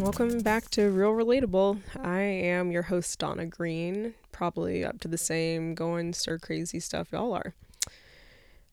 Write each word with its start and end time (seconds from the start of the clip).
Welcome 0.00 0.40
back 0.40 0.70
to 0.70 0.88
Real 0.88 1.12
Relatable. 1.12 1.78
I 2.02 2.22
am 2.22 2.72
your 2.72 2.84
host, 2.84 3.18
Donna 3.18 3.44
Green, 3.44 4.14
probably 4.32 4.82
up 4.82 4.98
to 5.00 5.08
the 5.08 5.18
same 5.18 5.74
going 5.74 6.14
stir 6.14 6.38
crazy 6.38 6.80
stuff 6.80 7.12
y'all 7.12 7.34
are. 7.34 7.52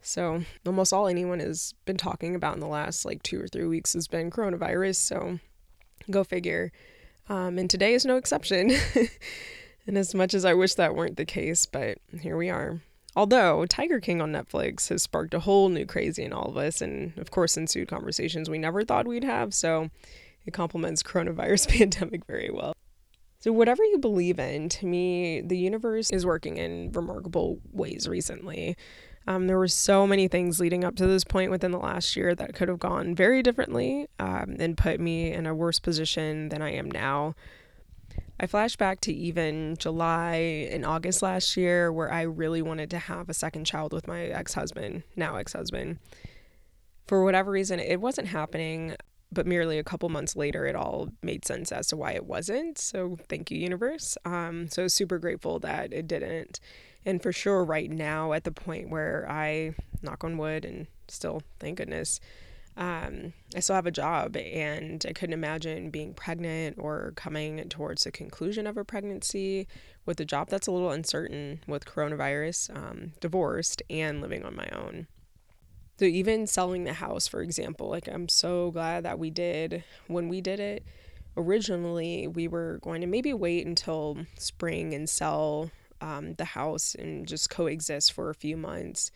So, 0.02 0.44
almost 0.66 0.94
all 0.94 1.06
anyone 1.06 1.42
has 1.42 1.74
been 1.84 1.98
talking 1.98 2.34
about 2.34 2.54
in 2.54 2.62
the 2.62 2.68
last 2.68 3.04
like 3.04 3.24
two 3.24 3.42
or 3.42 3.48
three 3.50 3.68
weeks 3.68 3.92
has 3.92 4.08
been 4.08 4.32
coronavirus. 4.32 4.96
So, 4.96 5.40
go 6.10 6.24
figure. 6.24 6.72
Um, 7.28 7.60
and 7.60 7.70
today 7.70 7.94
is 7.94 8.06
no 8.06 8.16
exception. 8.16 8.72
and 9.86 9.98
as 9.98 10.16
much 10.16 10.34
as 10.34 10.46
I 10.46 10.54
wish 10.54 10.76
that 10.76 10.96
weren't 10.96 11.18
the 11.18 11.26
case, 11.26 11.66
but 11.66 11.98
here 12.22 12.38
we 12.38 12.50
are. 12.50 12.80
Although 13.18 13.66
Tiger 13.66 14.00
King 14.00 14.22
on 14.22 14.32
Netflix 14.32 14.88
has 14.88 15.04
sparked 15.04 15.34
a 15.34 15.42
whole 15.42 15.68
new 15.68 15.86
crazy 15.86 16.24
in 16.24 16.32
all 16.32 16.48
of 16.48 16.56
us, 16.56 16.82
and 16.82 17.18
of 17.18 17.32
course, 17.32 17.58
ensued 17.58 17.90
conversations 17.90 18.50
we 18.50 18.58
never 18.58 18.86
thought 18.86 19.08
we'd 19.08 19.26
have. 19.26 19.54
So, 19.54 19.90
it 20.48 20.54
complements 20.54 21.04
coronavirus 21.04 21.68
pandemic 21.78 22.26
very 22.26 22.50
well. 22.52 22.74
So 23.40 23.52
whatever 23.52 23.84
you 23.84 24.00
believe 24.00 24.40
in, 24.40 24.68
to 24.70 24.86
me, 24.86 25.42
the 25.42 25.58
universe 25.58 26.10
is 26.10 26.26
working 26.26 26.58
in 26.58 26.92
remarkable 26.92 27.60
ways 27.72 28.08
recently. 28.08 28.76
Um, 29.28 29.48
there 29.48 29.58
were 29.58 29.68
so 29.68 30.08
many 30.08 30.28
things 30.28 30.60
leading 30.60 30.84
up 30.84 30.96
to 30.96 31.06
this 31.06 31.24
point 31.24 31.52
within 31.52 31.72
the 31.72 31.78
last 31.78 32.16
year 32.16 32.34
that 32.34 32.56
could 32.56 32.70
have 32.70 32.80
gone 32.80 33.14
very 33.14 33.44
differently 33.44 34.08
um, 34.20 34.56
and 34.58 34.78
put 34.78 35.00
me 35.00 35.32
in 35.32 35.46
a 35.46 35.54
worse 35.54 35.80
position 35.80 36.50
than 36.50 36.62
I 36.62 36.72
am 36.72 36.90
now. 36.90 37.36
I 38.40 38.48
flash 38.48 38.76
back 38.76 39.02
to 39.02 39.14
even 39.14 39.76
July 39.78 40.70
and 40.72 40.86
August 40.86 41.22
last 41.22 41.58
year 41.58 41.92
where 41.92 42.12
I 42.12 42.22
really 42.22 42.62
wanted 42.62 42.90
to 42.92 43.00
have 43.00 43.30
a 43.30 43.34
second 43.34 43.66
child 43.66 43.94
with 43.94 44.08
my 44.08 44.26
ex 44.26 44.54
husband, 44.54 45.04
now 45.16 45.36
ex 45.36 45.54
husband. 45.54 46.00
For 47.06 47.24
whatever 47.24 47.52
reason, 47.52 47.80
it 47.80 48.00
wasn't 48.00 48.28
happening 48.30 48.96
but 49.32 49.46
merely 49.46 49.78
a 49.78 49.84
couple 49.84 50.10
months 50.10 50.36
later, 50.36 50.66
it 50.66 50.76
all 50.76 51.10
made 51.22 51.46
sense 51.46 51.72
as 51.72 51.88
to 51.88 51.98
why 51.98 52.14
it 52.14 52.26
wasn't. 52.26 52.78
So 52.78 53.18
thank 53.30 53.52
you, 53.52 53.58
universe. 53.58 54.18
Um, 54.26 54.70
so 54.70 54.88
super 54.88 55.20
grateful 55.20 55.60
that 55.60 55.94
it 55.94 56.08
didn't. 56.08 56.60
And 57.06 57.22
for 57.22 57.32
sure, 57.32 57.64
right 57.64 57.90
now, 57.90 58.34
at 58.34 58.44
the 58.44 58.52
point 58.52 58.90
where 58.90 59.26
I 59.30 59.76
knock 60.02 60.24
on 60.24 60.38
wood 60.38 60.66
and 60.66 60.88
still, 61.08 61.42
thank 61.60 61.78
goodness, 61.78 62.20
um, 62.78 63.34
I 63.56 63.60
still 63.60 63.76
have 63.76 63.88
a 63.88 63.92
job 63.92 64.38
and 64.38 65.04
I 65.08 65.14
couldn't 65.14 65.34
imagine 65.34 65.90
being 65.90 66.14
pregnant 66.14 66.78
or 66.78 67.14
coming 67.16 67.68
towards 67.70 68.04
the 68.04 68.12
conclusion 68.12 68.68
of 68.68 68.78
a 68.78 68.86
pregnancy 68.86 69.68
with 70.06 70.20
a 70.20 70.26
job 70.26 70.50
that's 70.50 70.68
a 70.68 70.72
little 70.72 70.92
uncertain 70.92 71.62
with 71.68 71.86
coronavirus, 71.86 72.76
um, 72.76 73.14
divorced, 73.20 73.82
and 73.90 74.22
living 74.22 74.46
on 74.46 74.56
my 74.56 74.70
own. 74.72 75.08
So 76.00 76.06
even 76.06 76.46
selling 76.46 76.84
the 76.84 76.94
house, 76.94 77.28
for 77.28 77.42
example, 77.42 77.90
like 77.90 78.08
I'm 78.08 78.30
so 78.30 78.72
glad 78.72 79.04
that 79.04 79.18
we 79.18 79.30
did 79.30 79.84
when 80.08 80.28
we 80.28 80.42
did 80.42 80.60
it. 80.60 80.84
Originally, 81.36 82.28
we 82.28 82.48
were 82.48 82.80
going 82.82 83.02
to 83.02 83.08
maybe 83.08 83.34
wait 83.34 83.66
until 83.66 84.18
spring 84.38 84.94
and 84.94 85.10
sell 85.10 85.72
um, 86.02 86.36
the 86.36 86.46
house 86.46 86.96
and 86.96 87.28
just 87.28 87.50
coexist 87.50 88.14
for 88.14 88.30
a 88.30 88.36
few 88.36 88.58
months. 88.58 89.12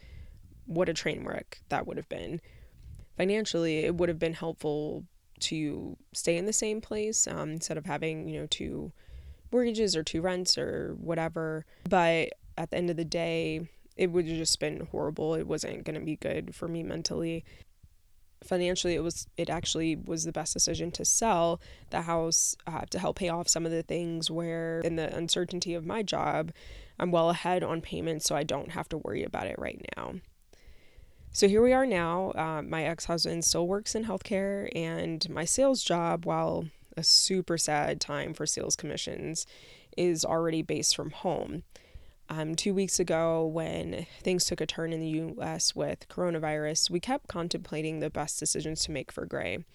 What 0.65 0.89
a 0.89 0.93
train 0.93 1.23
wreck 1.25 1.61
that 1.69 1.85
would 1.85 1.97
have 1.97 2.09
been. 2.09 2.41
Financially, 3.17 3.79
it 3.79 3.95
would 3.95 4.09
have 4.09 4.19
been 4.19 4.33
helpful 4.33 5.05
to 5.41 5.97
stay 6.13 6.37
in 6.37 6.45
the 6.45 6.53
same 6.53 6.81
place 6.81 7.27
um, 7.27 7.51
instead 7.51 7.77
of 7.77 7.85
having, 7.85 8.27
you 8.27 8.39
know, 8.39 8.47
two 8.47 8.91
mortgages 9.51 9.95
or 9.95 10.03
two 10.03 10.21
rents 10.21 10.57
or 10.57 10.95
whatever. 10.99 11.65
But 11.89 12.29
at 12.57 12.71
the 12.71 12.77
end 12.77 12.89
of 12.89 12.97
the 12.97 13.05
day, 13.05 13.67
it 14.01 14.11
would 14.11 14.27
have 14.27 14.37
just 14.37 14.59
been 14.59 14.87
horrible. 14.91 15.35
It 15.35 15.45
wasn't 15.45 15.83
going 15.83 15.93
to 15.93 16.03
be 16.03 16.15
good 16.15 16.55
for 16.55 16.67
me 16.67 16.81
mentally. 16.81 17.45
Financially, 18.43 18.95
it 18.95 19.03
was 19.03 19.27
it 19.37 19.47
actually 19.47 19.95
was 19.95 20.23
the 20.23 20.31
best 20.31 20.53
decision 20.53 20.89
to 20.93 21.05
sell 21.05 21.61
the 21.91 22.01
house 22.01 22.55
uh, 22.65 22.81
to 22.89 22.97
help 22.97 23.17
pay 23.17 23.29
off 23.29 23.47
some 23.47 23.63
of 23.63 23.71
the 23.71 23.83
things 23.83 24.31
where 24.31 24.79
in 24.79 24.95
the 24.95 25.15
uncertainty 25.15 25.75
of 25.75 25.85
my 25.85 26.01
job, 26.01 26.51
I'm 26.97 27.11
well 27.11 27.29
ahead 27.29 27.61
on 27.61 27.79
payments, 27.79 28.25
so 28.25 28.35
I 28.35 28.41
don't 28.41 28.71
have 28.71 28.89
to 28.89 28.97
worry 28.97 29.23
about 29.23 29.45
it 29.45 29.59
right 29.59 29.79
now. 29.95 30.15
So 31.31 31.47
here 31.47 31.61
we 31.61 31.71
are 31.71 31.85
now. 31.85 32.31
Uh, 32.31 32.63
my 32.63 32.83
ex 32.83 33.05
husband 33.05 33.45
still 33.45 33.67
works 33.67 33.93
in 33.93 34.05
healthcare, 34.05 34.67
and 34.75 35.29
my 35.29 35.45
sales 35.45 35.83
job, 35.83 36.25
while 36.25 36.65
a 36.97 37.03
super 37.03 37.55
sad 37.55 38.01
time 38.01 38.33
for 38.33 38.47
sales 38.47 38.75
commissions, 38.75 39.45
is 39.95 40.25
already 40.25 40.63
based 40.63 40.95
from 40.95 41.11
home 41.11 41.61
um, 42.31 42.55
two 42.55 42.73
weeks 42.73 42.97
ago 42.97 43.45
when 43.45 44.07
things 44.23 44.45
took 44.45 44.61
a 44.61 44.65
turn 44.65 44.93
in 44.93 45.01
the 45.01 45.35
US 45.35 45.75
with 45.75 46.07
coronavirus, 46.07 46.89
we 46.89 47.01
kept 47.01 47.27
contemplating 47.27 47.99
the 47.99 48.09
best 48.09 48.39
decisions 48.39 48.85
to 48.85 48.91
make 48.91 49.11
for 49.11 49.25
Gray. 49.25 49.65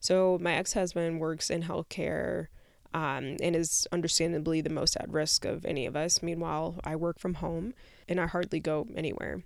So, 0.00 0.36
my 0.40 0.54
ex 0.54 0.72
husband 0.72 1.20
works 1.20 1.50
in 1.50 1.62
healthcare 1.62 2.48
um, 2.92 3.36
and 3.40 3.54
is 3.54 3.86
understandably 3.92 4.60
the 4.60 4.70
most 4.70 4.96
at 4.96 5.08
risk 5.08 5.44
of 5.44 5.64
any 5.64 5.86
of 5.86 5.94
us. 5.94 6.20
Meanwhile, 6.20 6.80
I 6.82 6.96
work 6.96 7.20
from 7.20 7.34
home 7.34 7.74
and 8.08 8.20
I 8.20 8.26
hardly 8.26 8.58
go 8.58 8.88
anywhere. 8.96 9.44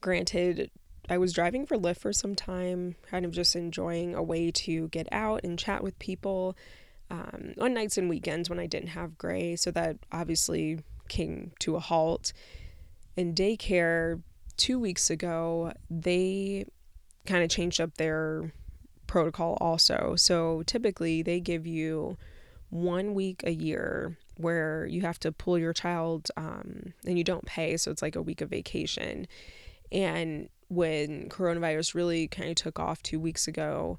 Granted, 0.00 0.70
I 1.10 1.18
was 1.18 1.34
driving 1.34 1.66
for 1.66 1.76
Lyft 1.76 1.98
for 1.98 2.14
some 2.14 2.34
time, 2.34 2.96
kind 3.10 3.26
of 3.26 3.32
just 3.32 3.54
enjoying 3.54 4.14
a 4.14 4.22
way 4.22 4.50
to 4.50 4.88
get 4.88 5.08
out 5.12 5.44
and 5.44 5.58
chat 5.58 5.82
with 5.82 5.98
people 5.98 6.56
um, 7.10 7.52
on 7.60 7.74
nights 7.74 7.98
and 7.98 8.08
weekends 8.08 8.48
when 8.48 8.58
I 8.58 8.66
didn't 8.66 8.90
have 8.90 9.18
Gray. 9.18 9.56
So 9.56 9.70
that 9.72 9.98
obviously 10.10 10.78
came 11.10 11.52
to 11.58 11.76
a 11.76 11.80
halt. 11.80 12.32
In 13.16 13.34
daycare, 13.34 14.22
two 14.56 14.78
weeks 14.78 15.10
ago, 15.10 15.72
they 15.90 16.64
kind 17.26 17.44
of 17.44 17.50
changed 17.50 17.80
up 17.80 17.96
their 17.96 18.52
protocol 19.06 19.58
also. 19.60 20.14
So 20.16 20.62
typically, 20.64 21.22
they 21.22 21.40
give 21.40 21.66
you 21.66 22.16
one 22.70 23.12
week 23.14 23.42
a 23.44 23.52
year 23.52 24.16
where 24.36 24.86
you 24.86 25.02
have 25.02 25.18
to 25.20 25.32
pull 25.32 25.58
your 25.58 25.72
child 25.74 26.30
um, 26.36 26.94
and 27.04 27.18
you 27.18 27.24
don't 27.24 27.44
pay. 27.44 27.76
So 27.76 27.90
it's 27.90 28.00
like 28.00 28.16
a 28.16 28.22
week 28.22 28.40
of 28.40 28.48
vacation. 28.48 29.26
And 29.92 30.48
when 30.68 31.28
coronavirus 31.28 31.94
really 31.94 32.28
kind 32.28 32.48
of 32.48 32.54
took 32.54 32.78
off 32.78 33.02
two 33.02 33.20
weeks 33.20 33.48
ago, 33.48 33.98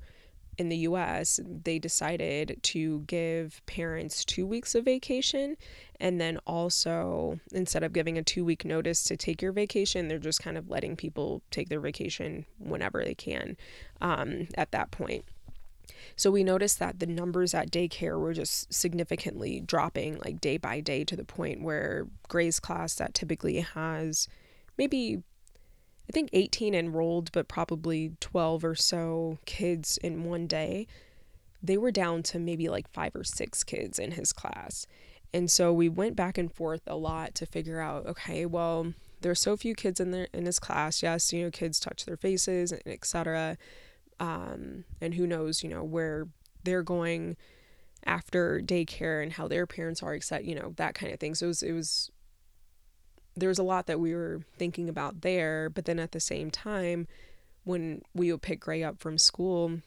in 0.57 0.69
the 0.69 0.78
US, 0.78 1.39
they 1.45 1.79
decided 1.79 2.59
to 2.63 3.00
give 3.07 3.62
parents 3.66 4.25
two 4.25 4.45
weeks 4.45 4.75
of 4.75 4.85
vacation. 4.85 5.57
And 6.00 6.19
then 6.19 6.39
also, 6.45 7.39
instead 7.51 7.84
of 7.84 7.94
giving 7.94 8.17
a 8.17 8.23
two 8.23 8.44
week 8.44 8.66
notice 8.66 9.03
to 9.06 9.17
take 9.17 9.41
your 9.41 9.51
vacation, 9.51 10.07
they're 10.07 10.19
just 10.19 10.41
kind 10.41 10.57
of 10.57 10.69
letting 10.69 10.95
people 10.95 11.41
take 11.51 11.69
their 11.69 11.79
vacation 11.79 12.45
whenever 12.59 13.03
they 13.03 13.16
can 13.16 13.57
um, 14.01 14.47
at 14.56 14.72
that 14.72 14.91
point. 14.91 15.25
So 16.16 16.31
we 16.31 16.44
noticed 16.44 16.79
that 16.79 17.00
the 17.00 17.06
numbers 17.06 17.53
at 17.53 17.72
daycare 17.72 18.19
were 18.19 18.33
just 18.33 18.73
significantly 18.73 19.59
dropping, 19.59 20.19
like 20.23 20.41
day 20.41 20.57
by 20.57 20.79
day, 20.79 21.03
to 21.06 21.16
the 21.16 21.23
point 21.23 21.62
where 21.62 22.07
Gray's 22.28 22.59
class 22.59 22.95
that 22.95 23.13
typically 23.13 23.59
has 23.59 24.28
maybe 24.78 25.23
I 26.09 26.12
think 26.12 26.29
18 26.34 26.73
enrolled, 26.75 27.31
but 27.31 27.47
probably 27.47 28.13
12 28.19 28.63
or 28.66 28.75
so 28.75 29.38
kids 29.45 29.97
in 29.97 30.23
one 30.23 30.47
day. 30.47 30.88
They 31.63 31.78
were 31.78 31.91
down 31.91 32.23
to 32.23 32.39
maybe 32.39 32.69
like 32.69 32.89
five 32.89 33.16
or 33.16 33.23
six 33.23 33.63
kids 33.63 34.00
in 34.00 34.12
his 34.12 34.34
class. 34.34 34.88
And 35.34 35.50
so 35.50 35.72
we 35.72 35.88
went 35.88 36.16
back 36.16 36.38
and 36.38 36.51
forth 36.51 36.81
a 36.88 36.95
lot 36.95 37.35
to 37.35 37.45
figure 37.45 37.79
out 37.79 38.06
okay, 38.06 38.45
well, 38.45 38.94
there's 39.22 39.39
so 39.39 39.56
few 39.56 39.75
kids 39.75 40.00
in 40.00 40.12
there 40.12 40.28
in 40.34 40.45
his 40.45 40.59
class. 40.59 41.01
Yes, 41.01 41.31
you 41.31 41.44
know, 41.44 41.51
kids 41.51 41.79
touch 41.79 42.06
their 42.06 42.18
faces, 42.18 42.72
and 42.72 42.81
etc. 42.85 43.57
Um, 44.19 44.85
and 45.00 45.13
who 45.13 45.25
knows, 45.25 45.63
you 45.63 45.69
know, 45.69 45.83
where 45.83 46.28
they're 46.63 46.83
going 46.83 47.38
after 48.06 48.59
daycare 48.59 49.22
and 49.22 49.33
how 49.33 49.47
their 49.47 49.68
parents 49.68 50.03
are 50.03 50.13
excited, 50.13 50.47
you 50.47 50.56
know, 50.56 50.73
that 50.78 50.95
kind 50.95 51.13
of 51.13 51.19
thing. 51.19 51.35
So 51.35 51.45
it 51.45 51.50
was, 51.50 51.63
it 51.63 51.73
was 51.73 52.12
there's 53.36 53.60
a 53.60 53.63
lot 53.63 53.88
that 53.88 54.00
we 54.00 54.13
were 54.13 54.42
thinking 54.57 54.89
about 54.89 55.22
there. 55.22 55.69
But 55.69 55.86
then 55.86 56.00
at 56.00 56.12
the 56.12 56.19
same 56.19 56.51
time, 56.51 57.07
when 57.63 58.01
we 58.13 58.31
would 58.31 58.42
pick 58.42 58.60
Gray 58.60 58.83
up 58.83 59.00
from 59.00 59.18
school, 59.18 59.80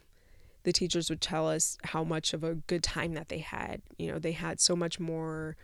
the 0.63 0.73
teachers 0.73 1.11
would 1.11 1.21
tell 1.21 1.49
us 1.49 1.77
how 1.85 2.05
much 2.05 2.33
of 2.33 2.43
a 2.43 2.55
good 2.55 2.83
time 2.83 3.15
that 3.15 3.29
they 3.29 3.39
had. 3.39 3.83
You 3.99 4.13
know, 4.13 4.19
they 4.19 4.33
had 4.33 4.61
so 4.61 4.75
much 4.75 4.99
more 4.99 5.57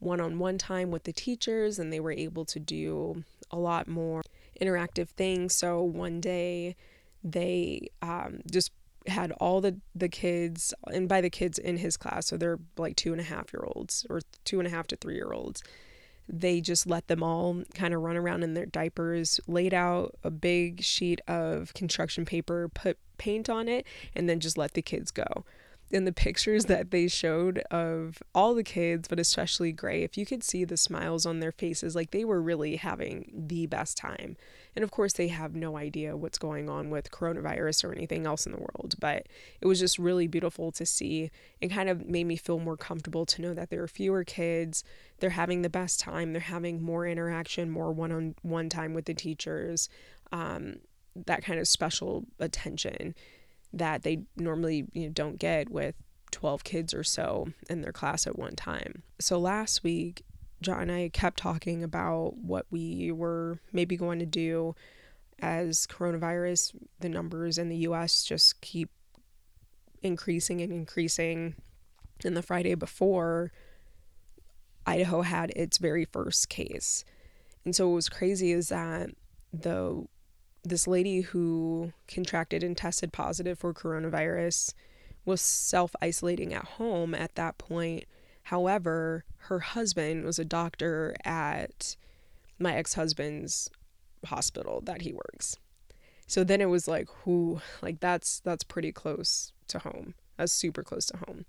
one 0.00 0.20
on 0.20 0.38
one 0.38 0.58
time 0.58 0.90
with 0.90 1.04
the 1.04 1.12
teachers 1.12 1.78
and 1.78 1.92
they 1.92 2.00
were 2.00 2.12
able 2.12 2.44
to 2.46 2.58
do 2.58 3.22
a 3.50 3.58
lot 3.58 3.86
more 3.86 4.22
interactive 4.60 5.08
things. 5.08 5.54
So 5.54 5.82
one 5.82 6.20
day 6.20 6.74
they 7.22 7.90
um, 8.02 8.40
just 8.50 8.72
had 9.06 9.32
all 9.32 9.60
the 9.60 9.78
the 9.94 10.08
kids 10.08 10.74
and 10.92 11.08
by 11.08 11.20
the 11.20 11.30
kids 11.30 11.58
in 11.58 11.78
his 11.78 11.96
class 11.96 12.26
so 12.26 12.36
they're 12.36 12.58
like 12.76 12.96
two 12.96 13.12
and 13.12 13.20
a 13.20 13.24
half 13.24 13.52
year 13.52 13.64
olds 13.66 14.06
or 14.10 14.20
two 14.44 14.58
and 14.58 14.66
a 14.66 14.70
half 14.70 14.86
to 14.86 14.96
three 14.96 15.14
year 15.14 15.32
olds 15.32 15.62
they 16.32 16.60
just 16.60 16.86
let 16.86 17.08
them 17.08 17.22
all 17.22 17.62
kind 17.74 17.92
of 17.92 18.00
run 18.02 18.16
around 18.16 18.42
in 18.44 18.54
their 18.54 18.66
diapers, 18.66 19.40
laid 19.48 19.74
out 19.74 20.14
a 20.22 20.30
big 20.30 20.82
sheet 20.82 21.20
of 21.26 21.74
construction 21.74 22.24
paper, 22.24 22.68
put 22.68 22.96
paint 23.18 23.50
on 23.50 23.68
it, 23.68 23.84
and 24.14 24.28
then 24.28 24.38
just 24.40 24.56
let 24.56 24.74
the 24.74 24.82
kids 24.82 25.10
go. 25.10 25.44
in 25.90 26.04
the 26.04 26.12
pictures 26.12 26.66
that 26.66 26.92
they 26.92 27.08
showed 27.08 27.58
of 27.70 28.22
all 28.32 28.54
the 28.54 28.62
kids, 28.62 29.08
but 29.08 29.18
especially 29.18 29.72
Gray, 29.72 30.02
if 30.04 30.16
you 30.16 30.24
could 30.24 30.44
see 30.44 30.64
the 30.64 30.76
smiles 30.76 31.26
on 31.26 31.40
their 31.40 31.50
faces, 31.52 31.96
like 31.96 32.12
they 32.12 32.24
were 32.24 32.40
really 32.40 32.76
having 32.76 33.30
the 33.34 33.66
best 33.66 33.96
time. 33.96 34.36
And 34.76 34.82
of 34.82 34.90
course, 34.90 35.12
they 35.12 35.28
have 35.28 35.54
no 35.54 35.76
idea 35.76 36.16
what's 36.16 36.38
going 36.38 36.68
on 36.68 36.90
with 36.90 37.10
coronavirus 37.10 37.84
or 37.84 37.92
anything 37.92 38.26
else 38.26 38.46
in 38.46 38.52
the 38.52 38.58
world, 38.58 38.94
but 38.98 39.26
it 39.60 39.66
was 39.66 39.80
just 39.80 39.98
really 39.98 40.26
beautiful 40.26 40.72
to 40.72 40.86
see 40.86 41.30
and 41.60 41.70
kind 41.70 41.88
of 41.88 42.06
made 42.06 42.24
me 42.24 42.36
feel 42.36 42.58
more 42.58 42.76
comfortable 42.76 43.26
to 43.26 43.42
know 43.42 43.54
that 43.54 43.70
there 43.70 43.82
are 43.82 43.88
fewer 43.88 44.24
kids. 44.24 44.84
They're 45.18 45.30
having 45.30 45.62
the 45.62 45.70
best 45.70 46.00
time, 46.00 46.32
they're 46.32 46.40
having 46.40 46.82
more 46.82 47.06
interaction, 47.06 47.70
more 47.70 47.92
one 47.92 48.12
on 48.12 48.34
one 48.42 48.68
time 48.68 48.94
with 48.94 49.06
the 49.06 49.14
teachers, 49.14 49.88
um, 50.32 50.76
that 51.14 51.42
kind 51.42 51.58
of 51.58 51.66
special 51.66 52.24
attention 52.38 53.14
that 53.72 54.02
they 54.02 54.22
normally 54.36 54.86
you 54.92 55.06
know, 55.06 55.12
don't 55.12 55.38
get 55.38 55.70
with 55.70 55.94
12 56.30 56.64
kids 56.64 56.94
or 56.94 57.04
so 57.04 57.48
in 57.68 57.82
their 57.82 57.92
class 57.92 58.26
at 58.26 58.38
one 58.38 58.56
time. 58.56 59.02
So 59.18 59.38
last 59.38 59.82
week, 59.82 60.24
John 60.62 60.82
and 60.82 60.92
I 60.92 61.10
kept 61.12 61.38
talking 61.38 61.82
about 61.82 62.36
what 62.36 62.66
we 62.70 63.10
were 63.12 63.58
maybe 63.72 63.96
going 63.96 64.18
to 64.18 64.26
do 64.26 64.74
as 65.40 65.86
coronavirus, 65.86 66.74
the 67.00 67.08
numbers 67.08 67.58
in 67.58 67.68
the 67.68 67.76
US 67.78 68.24
just 68.24 68.60
keep 68.60 68.90
increasing 70.02 70.60
and 70.60 70.72
increasing. 70.72 71.54
And 72.24 72.36
the 72.36 72.42
Friday 72.42 72.74
before, 72.74 73.52
Idaho 74.86 75.22
had 75.22 75.50
its 75.56 75.78
very 75.78 76.04
first 76.04 76.48
case. 76.48 77.04
And 77.64 77.74
so 77.74 77.88
what 77.88 77.94
was 77.94 78.08
crazy 78.08 78.52
is 78.52 78.68
that 78.68 79.10
the 79.52 80.06
this 80.62 80.86
lady 80.86 81.22
who 81.22 81.92
contracted 82.06 82.62
and 82.62 82.76
tested 82.76 83.12
positive 83.12 83.58
for 83.58 83.72
coronavirus 83.72 84.74
was 85.24 85.40
self 85.40 85.94
isolating 86.02 86.52
at 86.52 86.64
home 86.64 87.14
at 87.14 87.34
that 87.36 87.56
point. 87.58 88.04
However, 88.50 89.22
her 89.42 89.60
husband 89.60 90.24
was 90.24 90.40
a 90.40 90.44
doctor 90.44 91.14
at 91.24 91.94
my 92.58 92.74
ex 92.74 92.94
husband's 92.94 93.70
hospital 94.26 94.80
that 94.86 95.02
he 95.02 95.12
works. 95.12 95.56
So 96.26 96.42
then 96.42 96.60
it 96.60 96.68
was 96.68 96.88
like, 96.88 97.08
who, 97.22 97.60
like 97.80 98.00
that's 98.00 98.40
that's 98.40 98.64
pretty 98.64 98.90
close 98.90 99.52
to 99.68 99.78
home. 99.78 100.14
That's 100.36 100.52
super 100.52 100.82
close 100.82 101.06
to 101.06 101.18
home. 101.18 101.44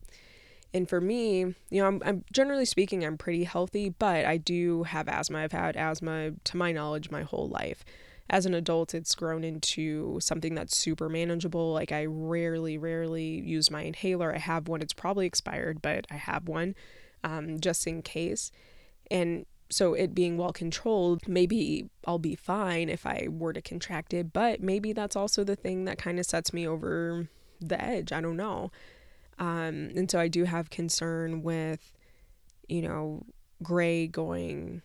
And 0.75 0.88
for 0.88 1.01
me, 1.01 1.39
you 1.71 1.81
know, 1.81 1.88
I'm, 1.88 2.03
I'm 2.06 2.24
generally 2.31 2.65
speaking, 2.65 3.03
I'm 3.03 3.18
pretty 3.18 3.45
healthy, 3.45 3.89
but 3.89 4.25
I 4.25 4.38
do 4.38 4.83
have 4.83 5.07
asthma. 5.07 5.39
I've 5.39 5.53
had 5.53 5.75
asthma, 5.75 6.33
to 6.44 6.56
my 6.56 6.71
knowledge, 6.71 7.09
my 7.09 7.24
whole 7.24 7.50
life 7.50 7.83
as 8.31 8.45
an 8.45 8.54
adult, 8.54 8.95
it's 8.95 9.13
grown 9.13 9.44
into 9.44 10.18
something 10.22 10.56
that's 10.56 10.78
super 10.78 11.10
manageable. 11.10 11.74
Like, 11.74 11.92
I 11.92 12.06
rarely, 12.06 12.78
rarely 12.78 13.25
use 13.25 13.69
my 13.69 13.81
inhaler. 13.81 14.33
I 14.33 14.39
have 14.39 14.69
one, 14.69 14.81
it's 14.81 14.94
probably 14.94 15.28
expired, 15.28 15.81
but 15.81 16.07
I 16.10 16.16
have 16.16 16.48
one 16.48 16.74
um, 17.25 17.60
just 17.60 17.86
in 17.86 18.01
case. 18.01 18.50
And 19.12 19.45
so, 19.69 19.94
it 19.94 20.16
being 20.16 20.38
well 20.38 20.54
controlled, 20.54 21.28
maybe 21.28 21.89
I'll 22.07 22.19
be 22.19 22.36
fine 22.36 22.88
if 22.88 23.06
I 23.06 23.28
were 23.30 23.51
to 23.51 23.62
contract 23.62 24.13
it, 24.13 24.31
but 24.31 24.62
maybe 24.62 24.94
that's 24.94 25.18
also 25.18 25.44
the 25.44 25.57
thing 25.57 25.84
that 25.86 25.98
kind 25.98 26.18
of 26.18 26.25
sets 26.25 26.54
me 26.54 26.66
over 26.66 27.27
the 27.60 27.84
edge. 27.84 28.13
I 28.13 28.22
don't 28.22 28.38
know. 28.38 28.72
Um, 29.39 29.92
and 29.95 30.10
so, 30.10 30.19
I 30.22 30.30
do 30.30 30.45
have 30.45 30.69
concern 30.69 31.44
with, 31.44 31.94
you 32.69 32.81
know, 32.81 33.25
Gray 33.62 34.07
going 34.07 34.84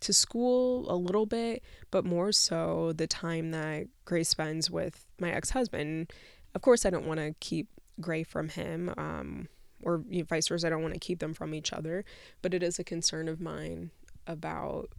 to 0.00 0.12
school 0.12 0.90
a 0.90 0.96
little 0.96 1.26
bit, 1.26 1.62
but 1.90 2.04
more 2.04 2.32
so 2.32 2.92
the 2.92 3.06
time 3.06 3.50
that 3.50 3.86
Gray 4.04 4.24
spends 4.24 4.70
with 4.70 5.06
my 5.18 5.30
ex 5.30 5.50
husband. 5.50 6.12
Of 6.54 6.62
course, 6.62 6.86
I 6.86 6.90
don't 6.90 7.06
want 7.06 7.20
to 7.20 7.34
keep 7.40 7.68
Gray 8.00 8.22
from 8.22 8.48
him, 8.48 8.92
um, 8.96 9.48
or 9.82 10.02
you 10.08 10.20
know, 10.20 10.24
vice 10.24 10.48
versa. 10.48 10.66
I 10.66 10.70
don't 10.70 10.82
want 10.82 10.94
to 10.94 11.00
keep 11.00 11.18
them 11.18 11.34
from 11.34 11.54
each 11.54 11.72
other, 11.72 12.04
but 12.42 12.54
it 12.54 12.62
is 12.62 12.78
a 12.78 12.84
concern 12.84 13.28
of 13.28 13.40
mine 13.40 13.90
about 14.26 14.90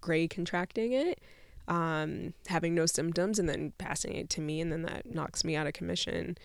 Gray 0.00 0.28
contracting 0.28 0.92
it, 0.92 1.20
um, 1.66 2.34
having 2.46 2.74
no 2.74 2.86
symptoms, 2.86 3.38
and 3.38 3.48
then 3.48 3.72
passing 3.78 4.14
it 4.14 4.30
to 4.30 4.40
me, 4.40 4.60
and 4.60 4.70
then 4.70 4.82
that 4.82 5.12
knocks 5.12 5.44
me 5.44 5.56
out 5.56 5.66
of 5.66 5.72
commission. 5.72 6.38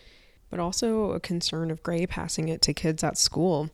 But 0.50 0.60
also 0.60 1.12
a 1.12 1.20
concern 1.20 1.70
of 1.70 1.82
Gray 1.82 2.06
passing 2.06 2.48
it 2.48 2.62
to 2.62 2.74
kids 2.74 3.02
at 3.02 3.18
school. 3.18 3.70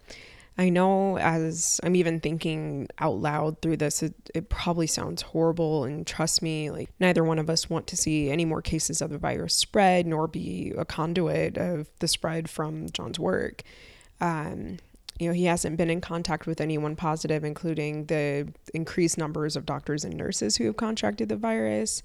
I 0.60 0.68
know 0.68 1.16
as 1.16 1.80
I'm 1.82 1.96
even 1.96 2.20
thinking 2.20 2.86
out 2.98 3.16
loud 3.16 3.62
through 3.62 3.78
this, 3.78 4.02
it, 4.02 4.12
it 4.34 4.50
probably 4.50 4.86
sounds 4.86 5.22
horrible. 5.22 5.84
And 5.84 6.06
trust 6.06 6.42
me, 6.42 6.70
like 6.70 6.90
neither 7.00 7.24
one 7.24 7.38
of 7.38 7.48
us 7.48 7.70
want 7.70 7.86
to 7.86 7.96
see 7.96 8.28
any 8.28 8.44
more 8.44 8.60
cases 8.60 9.00
of 9.00 9.08
the 9.08 9.16
virus 9.16 9.54
spread, 9.54 10.06
nor 10.06 10.28
be 10.28 10.74
a 10.76 10.84
conduit 10.84 11.56
of 11.56 11.88
the 12.00 12.08
spread 12.08 12.50
from 12.50 12.90
John's 12.90 13.18
work. 13.18 13.62
Um, 14.20 14.76
you 15.18 15.28
know, 15.28 15.32
he 15.32 15.46
hasn't 15.46 15.78
been 15.78 15.88
in 15.88 16.02
contact 16.02 16.46
with 16.46 16.60
anyone 16.60 16.94
positive, 16.94 17.42
including 17.42 18.04
the 18.04 18.52
increased 18.74 19.16
numbers 19.16 19.56
of 19.56 19.64
doctors 19.64 20.04
and 20.04 20.14
nurses 20.14 20.56
who 20.56 20.66
have 20.66 20.76
contracted 20.76 21.30
the 21.30 21.36
virus 21.36 22.02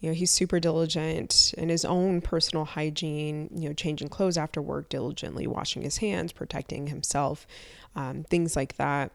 you 0.00 0.08
know 0.08 0.14
he's 0.14 0.30
super 0.30 0.60
diligent 0.60 1.52
in 1.58 1.68
his 1.68 1.84
own 1.84 2.20
personal 2.20 2.64
hygiene 2.64 3.50
you 3.54 3.68
know 3.68 3.74
changing 3.74 4.08
clothes 4.08 4.36
after 4.36 4.62
work 4.62 4.88
diligently 4.88 5.46
washing 5.46 5.82
his 5.82 5.98
hands 5.98 6.32
protecting 6.32 6.86
himself 6.86 7.46
um, 7.98 8.24
things 8.24 8.56
like 8.56 8.76
that 8.76 9.12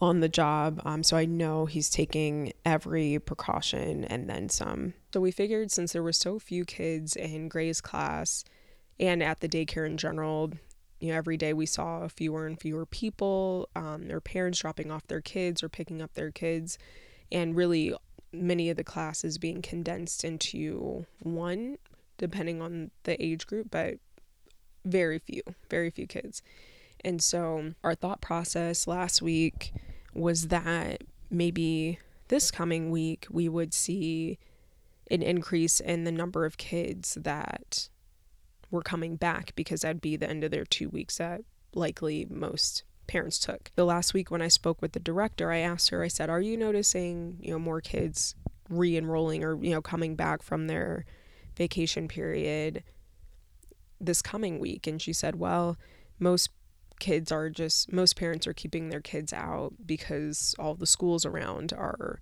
on 0.00 0.18
the 0.18 0.28
job 0.28 0.80
um, 0.84 1.04
so 1.04 1.16
i 1.16 1.24
know 1.24 1.66
he's 1.66 1.88
taking 1.88 2.52
every 2.64 3.18
precaution 3.20 4.04
and 4.04 4.28
then 4.28 4.48
some 4.48 4.94
so 5.12 5.20
we 5.20 5.30
figured 5.30 5.70
since 5.70 5.92
there 5.92 6.02
were 6.02 6.12
so 6.12 6.38
few 6.38 6.64
kids 6.64 7.14
in 7.14 7.48
gray's 7.48 7.80
class 7.80 8.44
and 8.98 9.22
at 9.22 9.38
the 9.40 9.48
daycare 9.48 9.86
in 9.86 9.96
general 9.96 10.52
you 10.98 11.12
know 11.12 11.16
every 11.16 11.36
day 11.36 11.52
we 11.52 11.66
saw 11.66 12.08
fewer 12.08 12.46
and 12.46 12.60
fewer 12.60 12.84
people 12.84 13.68
um, 13.76 14.08
their 14.08 14.20
parents 14.20 14.58
dropping 14.58 14.90
off 14.90 15.06
their 15.06 15.20
kids 15.20 15.62
or 15.62 15.68
picking 15.68 16.02
up 16.02 16.14
their 16.14 16.32
kids 16.32 16.78
and 17.30 17.54
really 17.54 17.94
many 18.32 18.70
of 18.70 18.76
the 18.76 18.84
classes 18.84 19.38
being 19.38 19.62
condensed 19.62 20.24
into 20.24 21.06
one, 21.20 21.78
depending 22.18 22.60
on 22.60 22.90
the 23.04 23.22
age 23.22 23.46
group, 23.46 23.68
but 23.70 23.98
very 24.84 25.18
few, 25.18 25.42
very 25.70 25.90
few 25.90 26.06
kids. 26.06 26.42
And 27.04 27.22
so 27.22 27.74
our 27.84 27.94
thought 27.94 28.20
process 28.20 28.86
last 28.86 29.22
week 29.22 29.72
was 30.14 30.48
that 30.48 31.02
maybe 31.30 31.98
this 32.28 32.50
coming 32.50 32.90
week 32.90 33.26
we 33.30 33.48
would 33.48 33.72
see 33.74 34.38
an 35.10 35.22
increase 35.22 35.80
in 35.80 36.04
the 36.04 36.12
number 36.12 36.44
of 36.44 36.56
kids 36.56 37.16
that 37.20 37.88
were 38.70 38.82
coming 38.82 39.16
back 39.16 39.52
because 39.54 39.82
that'd 39.82 40.00
be 40.00 40.16
the 40.16 40.28
end 40.28 40.42
of 40.42 40.50
their 40.50 40.64
two 40.64 40.88
weeks 40.88 41.18
that 41.18 41.42
likely 41.74 42.26
most 42.28 42.82
parents 43.06 43.38
took. 43.38 43.70
The 43.76 43.84
last 43.84 44.14
week 44.14 44.30
when 44.30 44.42
I 44.42 44.48
spoke 44.48 44.82
with 44.82 44.92
the 44.92 45.00
director, 45.00 45.52
I 45.52 45.58
asked 45.58 45.90
her, 45.90 46.02
I 46.02 46.08
said, 46.08 46.30
Are 46.30 46.40
you 46.40 46.56
noticing, 46.56 47.38
you 47.40 47.52
know, 47.52 47.58
more 47.58 47.80
kids 47.80 48.34
re 48.68 48.96
enrolling 48.96 49.44
or, 49.44 49.62
you 49.62 49.70
know, 49.70 49.82
coming 49.82 50.16
back 50.16 50.42
from 50.42 50.66
their 50.66 51.04
vacation 51.56 52.08
period 52.08 52.82
this 54.00 54.22
coming 54.22 54.58
week? 54.58 54.86
And 54.86 55.00
she 55.00 55.12
said, 55.12 55.36
Well, 55.36 55.76
most 56.18 56.50
kids 56.98 57.30
are 57.30 57.50
just 57.50 57.92
most 57.92 58.16
parents 58.16 58.46
are 58.46 58.52
keeping 58.52 58.88
their 58.88 59.00
kids 59.00 59.32
out 59.32 59.74
because 59.84 60.54
all 60.58 60.74
the 60.74 60.86
schools 60.86 61.24
around 61.24 61.72
are 61.72 62.20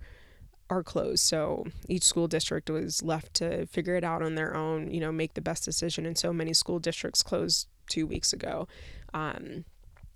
are 0.71 0.83
closed. 0.83 1.23
So 1.25 1.66
each 1.88 2.04
school 2.04 2.26
district 2.26 2.71
was 2.71 3.02
left 3.02 3.35
to 3.35 3.66
figure 3.66 3.97
it 3.97 4.04
out 4.04 4.23
on 4.23 4.35
their 4.35 4.57
own, 4.57 4.90
you 4.90 5.00
know, 5.00 5.12
make 5.12 5.35
the 5.35 5.40
best 5.40 5.64
decision. 5.64 6.07
And 6.07 6.16
so 6.16 6.33
many 6.33 6.54
school 6.54 6.78
districts 6.78 7.23
closed 7.23 7.69
two 7.88 8.07
weeks 8.07 8.33
ago. 8.33 8.66
Um, 9.12 9.64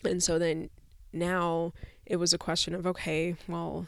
and 0.05 0.23
so 0.23 0.39
then 0.39 0.71
now 1.13 1.73
it 2.07 2.17
was 2.17 2.33
a 2.33 2.39
question 2.39 2.75
of 2.75 2.87
okay, 2.87 3.37
well, 3.47 3.87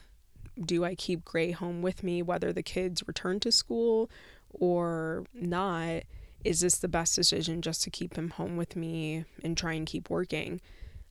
do 0.61 0.85
I 0.85 0.95
keep 0.95 1.25
Gray 1.25 1.53
home 1.53 1.83
with 1.83 2.03
me 2.03 2.23
whether 2.23 2.53
the 2.53 2.63
kids 2.63 3.07
return 3.07 3.41
to 3.41 3.53
school 3.53 4.11
or 4.51 5.25
not? 5.33 6.03
Is 6.45 6.61
this 6.61 6.79
the 6.79 6.89
best 6.89 7.15
decision 7.15 7.63
just 7.63 7.83
to 7.83 7.91
keep 7.91 8.17
him 8.17 8.31
home 8.31 8.57
with 8.57 8.77
me 8.77 9.25
and 9.45 9.57
try 9.57 9.75
and 9.75 9.87
keep 9.87 10.09
working? 10.09 10.61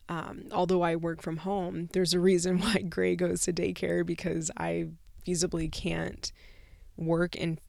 Um, 0.07 0.45
although 0.51 0.81
I 0.81 0.95
work 0.95 1.21
from 1.21 1.37
home, 1.37 1.89
there's 1.93 2.13
a 2.13 2.19
reason 2.19 2.59
why 2.59 2.81
Gray 2.81 3.15
goes 3.15 3.41
to 3.41 3.53
daycare 3.53 4.05
because 4.05 4.49
I 4.57 4.89
feasibly 5.25 5.71
can't 5.71 6.31
work 6.97 7.35
and 7.39 7.59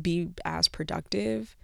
be 0.00 0.30
as 0.44 0.68
productive 0.68 1.56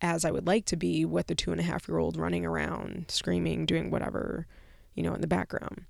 as 0.00 0.24
I 0.24 0.30
would 0.30 0.46
like 0.46 0.66
to 0.66 0.76
be 0.76 1.04
with 1.04 1.30
a 1.30 1.34
two 1.34 1.50
and 1.50 1.60
a 1.60 1.64
half 1.64 1.88
year 1.88 1.98
old 1.98 2.16
running 2.16 2.44
around, 2.44 3.06
screaming, 3.08 3.66
doing 3.66 3.90
whatever, 3.90 4.46
you 4.94 5.02
know, 5.02 5.14
in 5.14 5.20
the 5.20 5.26
background. 5.26 5.86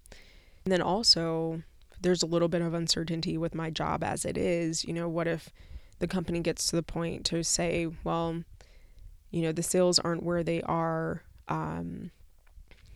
And 0.64 0.72
then 0.72 0.80
also, 0.80 1.62
there's 2.00 2.22
a 2.22 2.26
little 2.26 2.48
bit 2.48 2.62
of 2.62 2.74
uncertainty 2.74 3.36
with 3.36 3.54
my 3.54 3.70
job 3.70 4.04
as 4.04 4.24
it 4.24 4.38
is. 4.38 4.84
You 4.84 4.94
know, 4.94 5.08
what 5.08 5.26
if 5.26 5.50
the 5.98 6.06
company 6.06 6.40
gets 6.40 6.66
to 6.68 6.76
the 6.76 6.82
point 6.82 7.24
to 7.26 7.42
say, 7.42 7.88
well, 8.04 8.44
you 9.34 9.42
know, 9.42 9.50
the 9.50 9.64
sales 9.64 9.98
aren't 9.98 10.22
where 10.22 10.44
they 10.44 10.62
are, 10.62 11.24
um, 11.48 12.12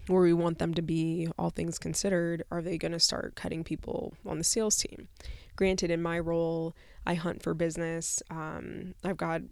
where 0.07 0.23
we 0.23 0.33
want 0.33 0.61
them 0.61 0.73
to 0.73 0.83
be, 0.83 1.26
all 1.37 1.50
things 1.50 1.80
considered, 1.80 2.45
are 2.52 2.62
they 2.62 2.78
going 2.78 2.92
to 2.92 3.00
start 3.00 3.35
cutting 3.35 3.64
people 3.64 4.14
on 4.25 4.38
the 4.38 4.45
sales 4.45 4.76
team? 4.76 5.09
Granted, 5.57 5.90
in 5.90 6.00
my 6.00 6.16
role, 6.16 6.76
I 7.04 7.14
hunt 7.14 7.42
for 7.42 7.54
business. 7.54 8.23
Um, 8.30 8.95
I've 9.02 9.16
got 9.16 9.42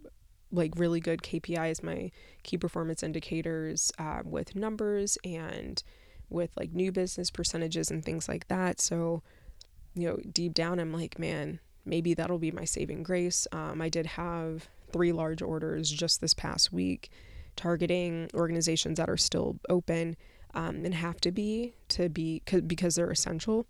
like 0.53 0.75
really 0.77 1.01
good 1.01 1.23
KPIs, 1.23 1.83
my 1.83 2.13
key 2.45 2.57
performance 2.57 3.03
indicators 3.03 3.91
uh, 3.99 4.21
with 4.25 4.55
numbers 4.55 5.19
and 5.25 5.83
with 6.31 6.51
like 6.57 6.73
new 6.73 6.93
business 6.93 7.33
percentages 7.33 7.91
and 7.91 8.05
things 8.05 8.29
like 8.29 8.47
that. 8.47 8.81
So, 8.81 9.25
you 9.97 10.07
know, 10.07 10.19
deep 10.33 10.55
down, 10.55 10.79
I'm 10.79 10.93
like, 10.93 11.19
man, 11.19 11.59
maybe 11.85 12.15
that'll 12.15 12.39
be 12.39 12.53
my 12.53 12.65
saving 12.65 13.03
grace. 13.03 13.49
Um, 13.51 13.83
I 13.83 13.89
did 13.89 14.07
have 14.07 14.69
three 14.97 15.13
large 15.13 15.43
orders 15.43 15.91
just 15.91 16.23
this 16.23 16.33
past 16.33 16.73
week 16.73 17.11
targeting 17.55 18.31
organizations 18.35 18.99
that 18.99 19.09
are 19.09 19.17
still 19.17 19.59
open 19.69 20.17
um, 20.55 20.85
and 20.85 20.95
have 20.95 21.21
to 21.21 21.31
be 21.31 21.75
to 21.89 22.09
be 22.09 22.43
because 22.67 22.95
they're 22.95 23.11
essential. 23.11 23.67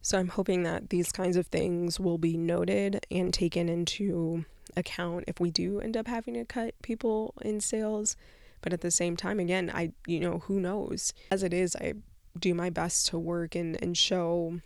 So 0.00 0.18
I'm 0.18 0.28
hoping 0.28 0.62
that 0.62 0.90
these 0.90 1.12
kinds 1.12 1.36
of 1.36 1.46
things 1.46 2.00
will 2.00 2.18
be 2.18 2.36
noted 2.36 3.04
and 3.10 3.32
taken 3.34 3.68
into 3.68 4.44
account 4.76 5.24
if 5.26 5.40
we 5.40 5.50
do 5.50 5.80
end 5.80 5.96
up 5.96 6.06
having 6.06 6.34
to 6.34 6.44
cut 6.44 6.74
people 6.82 7.34
in 7.42 7.60
sales. 7.60 8.16
But 8.60 8.72
at 8.72 8.80
the 8.80 8.90
same 8.90 9.16
time, 9.16 9.38
again, 9.38 9.70
I, 9.72 9.92
you 10.06 10.20
know, 10.20 10.38
who 10.40 10.60
knows? 10.60 11.12
As 11.30 11.42
it 11.42 11.52
is, 11.52 11.76
I 11.76 11.94
do 12.38 12.54
my 12.54 12.70
best 12.70 13.06
to 13.08 13.18
work 13.18 13.54
and, 13.54 13.80
and 13.82 13.96
show 13.96 14.60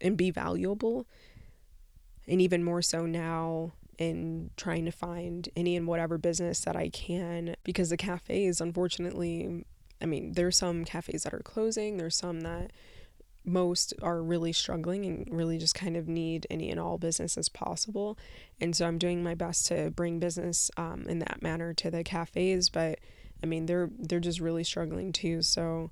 and 0.00 0.16
be 0.16 0.30
valuable. 0.30 1.06
And 2.28 2.40
even 2.40 2.62
more 2.62 2.82
so 2.82 3.06
now 3.06 3.72
in 4.00 4.50
trying 4.56 4.86
to 4.86 4.90
find 4.90 5.48
any 5.54 5.76
and 5.76 5.86
whatever 5.86 6.18
business 6.18 6.60
that 6.60 6.74
I 6.74 6.88
can 6.88 7.54
because 7.62 7.90
the 7.90 7.98
cafes, 7.98 8.60
unfortunately, 8.60 9.64
I 10.00 10.06
mean, 10.06 10.32
there's 10.32 10.56
some 10.56 10.84
cafes 10.86 11.22
that 11.24 11.34
are 11.34 11.40
closing, 11.40 11.98
there's 11.98 12.16
some 12.16 12.40
that 12.40 12.72
most 13.44 13.92
are 14.02 14.22
really 14.22 14.52
struggling 14.52 15.04
and 15.04 15.28
really 15.30 15.58
just 15.58 15.74
kind 15.74 15.96
of 15.96 16.08
need 16.08 16.46
any 16.50 16.70
and 16.70 16.80
all 16.80 16.96
business 16.96 17.36
as 17.36 17.50
possible. 17.50 18.18
And 18.58 18.74
so 18.74 18.86
I'm 18.86 18.98
doing 18.98 19.22
my 19.22 19.34
best 19.34 19.66
to 19.66 19.90
bring 19.90 20.18
business 20.18 20.70
um, 20.78 21.04
in 21.06 21.18
that 21.20 21.42
manner 21.42 21.74
to 21.74 21.90
the 21.90 22.02
cafes, 22.02 22.70
but 22.70 22.98
I 23.42 23.46
mean 23.46 23.66
they're 23.66 23.90
they're 23.98 24.18
just 24.18 24.40
really 24.40 24.64
struggling 24.64 25.12
too. 25.12 25.42
So 25.42 25.90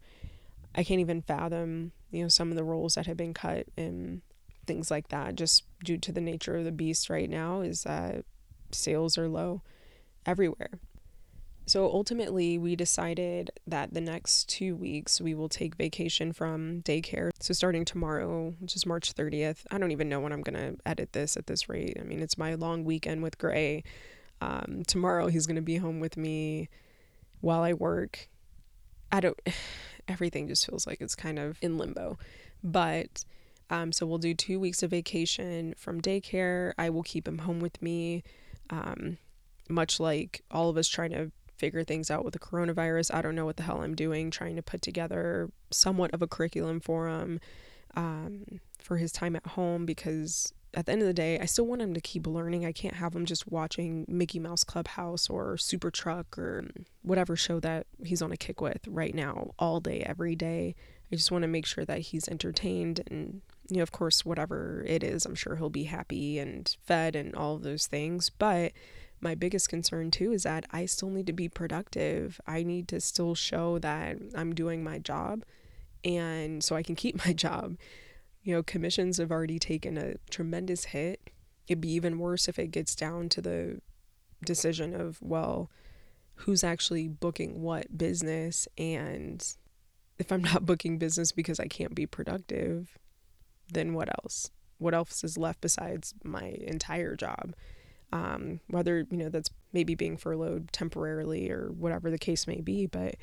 I 0.74 0.82
can't 0.82 1.00
even 1.00 1.20
fathom 1.20 1.92
you 2.10 2.22
know 2.22 2.28
some 2.28 2.50
of 2.50 2.56
the 2.56 2.64
roles 2.64 2.94
that 2.94 3.06
have 3.06 3.18
been 3.18 3.34
cut 3.34 3.66
and 3.76 4.22
things 4.68 4.90
like 4.90 5.08
that 5.08 5.34
just 5.34 5.64
due 5.82 5.98
to 5.98 6.12
the 6.12 6.20
nature 6.20 6.56
of 6.56 6.64
the 6.64 6.70
beast 6.70 7.10
right 7.10 7.28
now 7.28 7.62
is 7.62 7.82
that 7.82 8.24
sales 8.70 9.18
are 9.18 9.28
low 9.28 9.62
everywhere. 10.24 10.78
So 11.66 11.84
ultimately, 11.92 12.56
we 12.56 12.76
decided 12.76 13.50
that 13.66 13.92
the 13.92 14.00
next 14.00 14.48
two 14.48 14.74
weeks 14.74 15.20
we 15.20 15.34
will 15.34 15.50
take 15.50 15.74
vacation 15.74 16.32
from 16.32 16.80
daycare. 16.82 17.30
So 17.40 17.52
starting 17.52 17.84
tomorrow, 17.84 18.54
which 18.58 18.74
is 18.74 18.86
March 18.86 19.14
30th, 19.14 19.66
I 19.70 19.76
don't 19.76 19.90
even 19.90 20.08
know 20.08 20.20
when 20.20 20.32
I'm 20.32 20.40
going 20.40 20.56
to 20.56 20.80
edit 20.86 21.12
this 21.12 21.36
at 21.36 21.46
this 21.46 21.68
rate. 21.68 21.98
I 22.00 22.04
mean, 22.04 22.20
it's 22.20 22.38
my 22.38 22.54
long 22.54 22.84
weekend 22.84 23.22
with 23.22 23.36
Gray. 23.36 23.84
Um, 24.40 24.82
tomorrow, 24.86 25.26
he's 25.26 25.46
going 25.46 25.56
to 25.56 25.62
be 25.62 25.76
home 25.76 26.00
with 26.00 26.16
me 26.16 26.70
while 27.42 27.60
I 27.60 27.74
work. 27.74 28.30
I 29.12 29.20
don't, 29.20 29.38
everything 30.08 30.48
just 30.48 30.64
feels 30.64 30.86
like 30.86 31.02
it's 31.02 31.14
kind 31.14 31.38
of 31.38 31.58
in 31.60 31.76
limbo. 31.76 32.18
But 32.64 33.26
um, 33.70 33.92
so 33.92 34.06
we'll 34.06 34.18
do 34.18 34.34
two 34.34 34.58
weeks 34.58 34.82
of 34.82 34.90
vacation 34.90 35.74
from 35.76 36.00
daycare. 36.00 36.72
I 36.78 36.90
will 36.90 37.02
keep 37.02 37.28
him 37.28 37.38
home 37.38 37.60
with 37.60 37.80
me. 37.82 38.22
Um, 38.70 39.18
much 39.68 40.00
like 40.00 40.42
all 40.50 40.70
of 40.70 40.76
us 40.76 40.88
trying 40.88 41.10
to 41.10 41.30
figure 41.56 41.84
things 41.84 42.10
out 42.10 42.24
with 42.24 42.32
the 42.32 42.38
coronavirus. 42.38 43.12
I 43.12 43.20
don't 43.20 43.34
know 43.34 43.44
what 43.44 43.56
the 43.56 43.64
hell 43.64 43.82
I'm 43.82 43.94
doing, 43.94 44.30
trying 44.30 44.56
to 44.56 44.62
put 44.62 44.80
together 44.80 45.50
somewhat 45.70 46.12
of 46.14 46.22
a 46.22 46.26
curriculum 46.26 46.80
for 46.80 47.08
him 47.08 47.40
um, 47.96 48.60
for 48.78 48.96
his 48.96 49.12
time 49.12 49.36
at 49.36 49.46
home 49.46 49.84
because 49.84 50.52
at 50.74 50.86
the 50.86 50.92
end 50.92 51.02
of 51.02 51.08
the 51.08 51.14
day, 51.14 51.38
I 51.40 51.46
still 51.46 51.66
want 51.66 51.82
him 51.82 51.94
to 51.94 52.00
keep 52.00 52.26
learning. 52.26 52.64
I 52.64 52.72
can't 52.72 52.94
have 52.94 53.14
him 53.14 53.24
just 53.24 53.50
watching 53.50 54.04
Mickey 54.06 54.38
Mouse 54.38 54.64
Clubhouse 54.64 55.28
or 55.28 55.56
Super 55.56 55.90
Truck 55.90 56.38
or 56.38 56.68
whatever 57.02 57.36
show 57.36 57.58
that 57.60 57.86
he's 58.04 58.22
on 58.22 58.32
a 58.32 58.36
kick 58.36 58.60
with 58.60 58.86
right 58.86 59.14
now, 59.14 59.50
all 59.58 59.80
day, 59.80 60.02
every 60.06 60.36
day. 60.36 60.74
I 61.10 61.16
just 61.16 61.32
want 61.32 61.42
to 61.42 61.48
make 61.48 61.66
sure 61.66 61.86
that 61.86 62.00
he's 62.00 62.28
entertained 62.28 63.00
and, 63.10 63.40
you 63.68 63.76
know, 63.78 63.82
of 63.82 63.92
course, 63.92 64.24
whatever 64.24 64.84
it 64.86 65.02
is, 65.02 65.26
I'm 65.26 65.34
sure 65.34 65.56
he'll 65.56 65.70
be 65.70 65.84
happy 65.84 66.38
and 66.38 66.74
fed 66.84 67.14
and 67.14 67.34
all 67.34 67.54
of 67.54 67.62
those 67.62 67.86
things. 67.86 68.30
But 68.30 68.72
my 69.20 69.34
biggest 69.34 69.68
concern 69.68 70.10
too 70.10 70.32
is 70.32 70.44
that 70.44 70.66
I 70.70 70.86
still 70.86 71.10
need 71.10 71.26
to 71.26 71.32
be 71.32 71.48
productive. 71.48 72.40
I 72.46 72.62
need 72.62 72.88
to 72.88 73.00
still 73.00 73.34
show 73.34 73.78
that 73.80 74.16
I'm 74.34 74.54
doing 74.54 74.82
my 74.82 74.98
job 74.98 75.44
and 76.04 76.62
so 76.62 76.76
I 76.76 76.82
can 76.82 76.94
keep 76.94 77.24
my 77.26 77.32
job. 77.32 77.76
You 78.42 78.54
know, 78.54 78.62
commissions 78.62 79.18
have 79.18 79.30
already 79.30 79.58
taken 79.58 79.98
a 79.98 80.14
tremendous 80.30 80.86
hit. 80.86 81.20
It'd 81.66 81.80
be 81.80 81.92
even 81.92 82.18
worse 82.18 82.48
if 82.48 82.58
it 82.58 82.70
gets 82.70 82.94
down 82.94 83.28
to 83.30 83.42
the 83.42 83.80
decision 84.42 84.98
of, 84.98 85.18
well, 85.20 85.70
who's 86.36 86.64
actually 86.64 87.08
booking 87.08 87.60
what 87.60 87.98
business 87.98 88.68
and 88.78 89.44
if 90.18 90.32
I'm 90.32 90.42
not 90.42 90.64
booking 90.66 90.98
business 90.98 91.32
because 91.32 91.60
I 91.60 91.66
can't 91.66 91.94
be 91.94 92.06
productive, 92.06 92.96
then 93.72 93.94
what 93.94 94.08
else? 94.22 94.50
What 94.78 94.94
else 94.94 95.24
is 95.24 95.36
left 95.36 95.60
besides 95.60 96.14
my 96.22 96.56
entire 96.60 97.16
job? 97.16 97.54
um, 98.12 98.60
whether 98.68 99.06
you 99.10 99.16
know 99.16 99.28
that's 99.28 99.50
maybe 99.72 99.94
being 99.94 100.16
furloughed 100.16 100.72
temporarily 100.72 101.50
or 101.50 101.70
whatever 101.72 102.10
the 102.10 102.18
case 102.18 102.46
may 102.46 102.60
be 102.60 102.86
but 102.86 103.16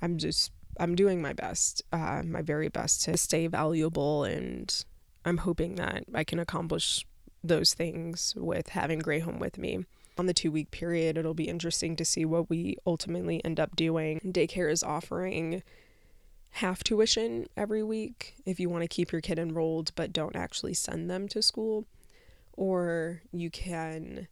i'm 0.00 0.16
just 0.16 0.50
i'm 0.80 0.94
doing 0.94 1.20
my 1.20 1.32
best 1.32 1.82
uh, 1.92 2.22
my 2.24 2.42
very 2.42 2.68
best 2.68 3.02
to 3.02 3.16
stay 3.16 3.46
valuable 3.46 4.24
and 4.24 4.84
i'm 5.24 5.38
hoping 5.38 5.74
that 5.74 6.04
i 6.14 6.24
can 6.24 6.38
accomplish 6.38 7.04
those 7.44 7.74
things 7.74 8.34
with 8.36 8.70
having 8.70 8.98
gray 8.98 9.20
home 9.20 9.38
with 9.38 9.58
me 9.58 9.84
on 10.16 10.26
the 10.26 10.34
two 10.34 10.50
week 10.50 10.70
period 10.70 11.16
it'll 11.16 11.34
be 11.34 11.48
interesting 11.48 11.94
to 11.94 12.04
see 12.04 12.24
what 12.24 12.48
we 12.50 12.76
ultimately 12.86 13.44
end 13.44 13.60
up 13.60 13.76
doing 13.76 14.20
daycare 14.24 14.70
is 14.70 14.82
offering 14.82 15.62
half 16.58 16.82
tuition 16.82 17.46
every 17.56 17.82
week 17.82 18.34
if 18.44 18.58
you 18.58 18.68
want 18.68 18.82
to 18.82 18.88
keep 18.88 19.12
your 19.12 19.20
kid 19.20 19.38
enrolled 19.38 19.92
but 19.94 20.12
don't 20.12 20.36
actually 20.36 20.74
send 20.74 21.10
them 21.10 21.28
to 21.28 21.42
school 21.42 21.86
or 22.56 23.22
you 23.32 23.50
can 23.50 24.26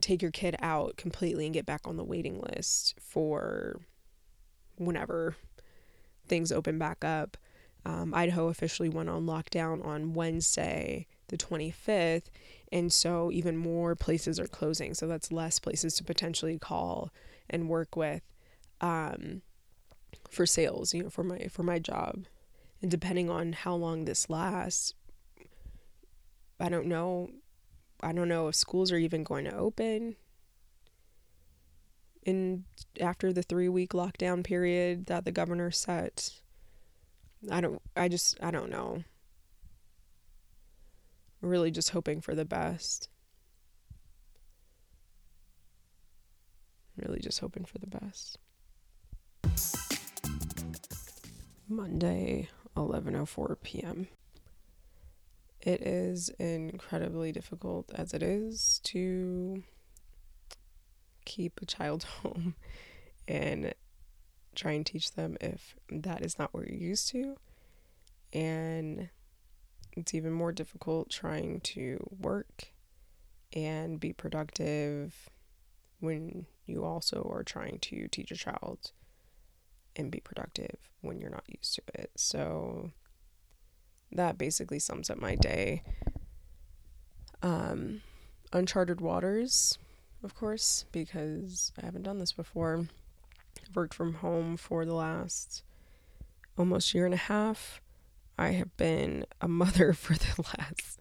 take 0.00 0.22
your 0.22 0.30
kid 0.30 0.56
out 0.60 0.96
completely 0.96 1.44
and 1.44 1.54
get 1.54 1.66
back 1.66 1.82
on 1.84 1.96
the 1.96 2.04
waiting 2.04 2.40
list 2.40 2.94
for 3.00 3.80
whenever 4.76 5.36
things 6.26 6.50
open 6.50 6.78
back 6.78 7.04
up. 7.04 7.36
Um, 7.84 8.12
Idaho 8.14 8.48
officially 8.48 8.88
went 8.88 9.08
on 9.08 9.26
lockdown 9.26 9.84
on 9.84 10.12
Wednesday, 10.12 11.06
the 11.28 11.38
25th, 11.38 12.24
and 12.72 12.92
so 12.92 13.30
even 13.30 13.56
more 13.56 13.94
places 13.94 14.38
are 14.38 14.46
closing. 14.46 14.94
So 14.94 15.06
that's 15.06 15.32
less 15.32 15.58
places 15.58 15.94
to 15.94 16.04
potentially 16.04 16.58
call 16.58 17.10
and 17.48 17.68
work 17.68 17.96
with 17.96 18.22
um, 18.80 19.42
for 20.30 20.46
sales, 20.46 20.94
you 20.94 21.02
know, 21.02 21.10
for 21.10 21.24
my 21.24 21.48
for 21.48 21.62
my 21.62 21.78
job. 21.78 22.24
And 22.82 22.90
depending 22.90 23.28
on 23.28 23.52
how 23.52 23.74
long 23.74 24.04
this 24.04 24.30
lasts, 24.30 24.94
I 26.58 26.68
don't 26.68 26.86
know. 26.86 27.30
I 28.02 28.12
don't 28.12 28.28
know 28.28 28.48
if 28.48 28.54
schools 28.54 28.90
are 28.92 28.96
even 28.96 29.24
going 29.24 29.44
to 29.44 29.54
open 29.54 30.16
in 32.24 32.64
after 33.00 33.32
the 33.32 33.42
3 33.42 33.68
week 33.68 33.92
lockdown 33.92 34.44
period 34.44 35.06
that 35.06 35.24
the 35.24 35.32
governor 35.32 35.70
set. 35.70 36.30
I 37.50 37.60
don't 37.60 37.80
I 37.96 38.08
just 38.08 38.36
I 38.42 38.50
don't 38.50 38.70
know. 38.70 39.04
Really 41.42 41.70
just 41.70 41.90
hoping 41.90 42.20
for 42.20 42.34
the 42.34 42.44
best. 42.44 43.08
Really 46.96 47.20
just 47.20 47.40
hoping 47.40 47.64
for 47.64 47.78
the 47.78 47.86
best. 47.86 48.38
Monday, 51.70 52.48
11:04 52.76 53.56
p.m 53.62 54.08
it 55.62 55.82
is 55.82 56.30
incredibly 56.38 57.32
difficult 57.32 57.90
as 57.94 58.14
it 58.14 58.22
is 58.22 58.80
to 58.84 59.62
keep 61.24 61.60
a 61.60 61.66
child 61.66 62.04
home 62.22 62.54
and 63.28 63.74
try 64.54 64.72
and 64.72 64.86
teach 64.86 65.12
them 65.12 65.36
if 65.40 65.76
that 65.90 66.22
is 66.22 66.38
not 66.38 66.52
what 66.52 66.66
you're 66.66 66.76
used 66.76 67.08
to. 67.10 67.36
And 68.32 69.10
it's 69.92 70.14
even 70.14 70.32
more 70.32 70.52
difficult 70.52 71.10
trying 71.10 71.60
to 71.60 71.98
work 72.18 72.68
and 73.52 74.00
be 74.00 74.12
productive 74.12 75.28
when 75.98 76.46
you 76.66 76.84
also 76.84 77.28
are 77.30 77.42
trying 77.42 77.78
to 77.80 78.08
teach 78.08 78.30
a 78.30 78.36
child 78.36 78.92
and 79.96 80.10
be 80.10 80.20
productive 80.20 80.76
when 81.00 81.18
you're 81.20 81.30
not 81.30 81.44
used 81.48 81.74
to 81.74 81.82
it. 81.94 82.10
So 82.16 82.90
that 84.12 84.38
basically 84.38 84.78
sums 84.78 85.10
up 85.10 85.18
my 85.18 85.34
day. 85.34 85.82
Um, 87.42 88.02
uncharted 88.52 89.00
waters, 89.00 89.78
of 90.22 90.34
course, 90.34 90.84
because 90.92 91.72
I 91.80 91.84
haven't 91.84 92.02
done 92.02 92.18
this 92.18 92.32
before. 92.32 92.86
I've 93.66 93.76
worked 93.76 93.94
from 93.94 94.14
home 94.14 94.56
for 94.56 94.84
the 94.84 94.94
last 94.94 95.62
almost 96.58 96.94
year 96.94 97.04
and 97.04 97.14
a 97.14 97.18
half. 97.18 97.80
I 98.38 98.48
have 98.50 98.76
been 98.76 99.24
a 99.40 99.48
mother 99.48 99.92
for 99.94 100.14
the 100.14 100.44
last 100.58 101.00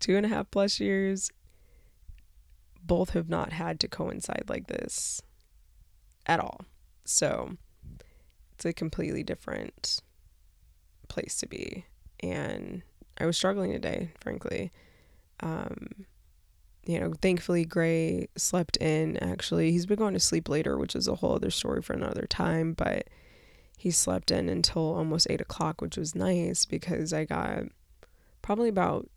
two 0.00 0.16
and 0.16 0.26
a 0.26 0.28
half 0.28 0.50
plus 0.50 0.80
years. 0.80 1.30
both 2.82 3.10
have 3.10 3.28
not 3.28 3.52
had 3.52 3.80
to 3.80 3.88
coincide 3.88 4.44
like 4.48 4.68
this 4.68 5.20
at 6.26 6.38
all. 6.38 6.60
So 7.04 7.56
it's 8.56 8.64
a 8.64 8.72
completely 8.72 9.22
different 9.22 10.00
place 11.08 11.36
to 11.38 11.46
be. 11.46 11.84
And 12.20 12.82
I 13.18 13.26
was 13.26 13.36
struggling 13.36 13.70
today, 13.72 14.12
frankly. 14.18 14.72
Um, 15.40 16.06
you 16.86 16.98
know, 16.98 17.12
thankfully 17.20 17.66
Gray 17.66 18.28
slept 18.34 18.78
in 18.78 19.18
actually. 19.18 19.72
He's 19.72 19.84
been 19.84 19.98
going 19.98 20.14
to 20.14 20.20
sleep 20.20 20.48
later, 20.48 20.78
which 20.78 20.96
is 20.96 21.06
a 21.06 21.16
whole 21.16 21.34
other 21.34 21.50
story 21.50 21.82
for 21.82 21.92
another 21.92 22.26
time, 22.26 22.72
but 22.72 23.08
he 23.76 23.90
slept 23.90 24.30
in 24.30 24.48
until 24.48 24.94
almost 24.94 25.26
eight 25.28 25.42
o'clock, 25.42 25.82
which 25.82 25.98
was 25.98 26.14
nice 26.14 26.64
because 26.64 27.12
I 27.12 27.26
got 27.26 27.64
probably 28.40 28.70
about 28.70 29.10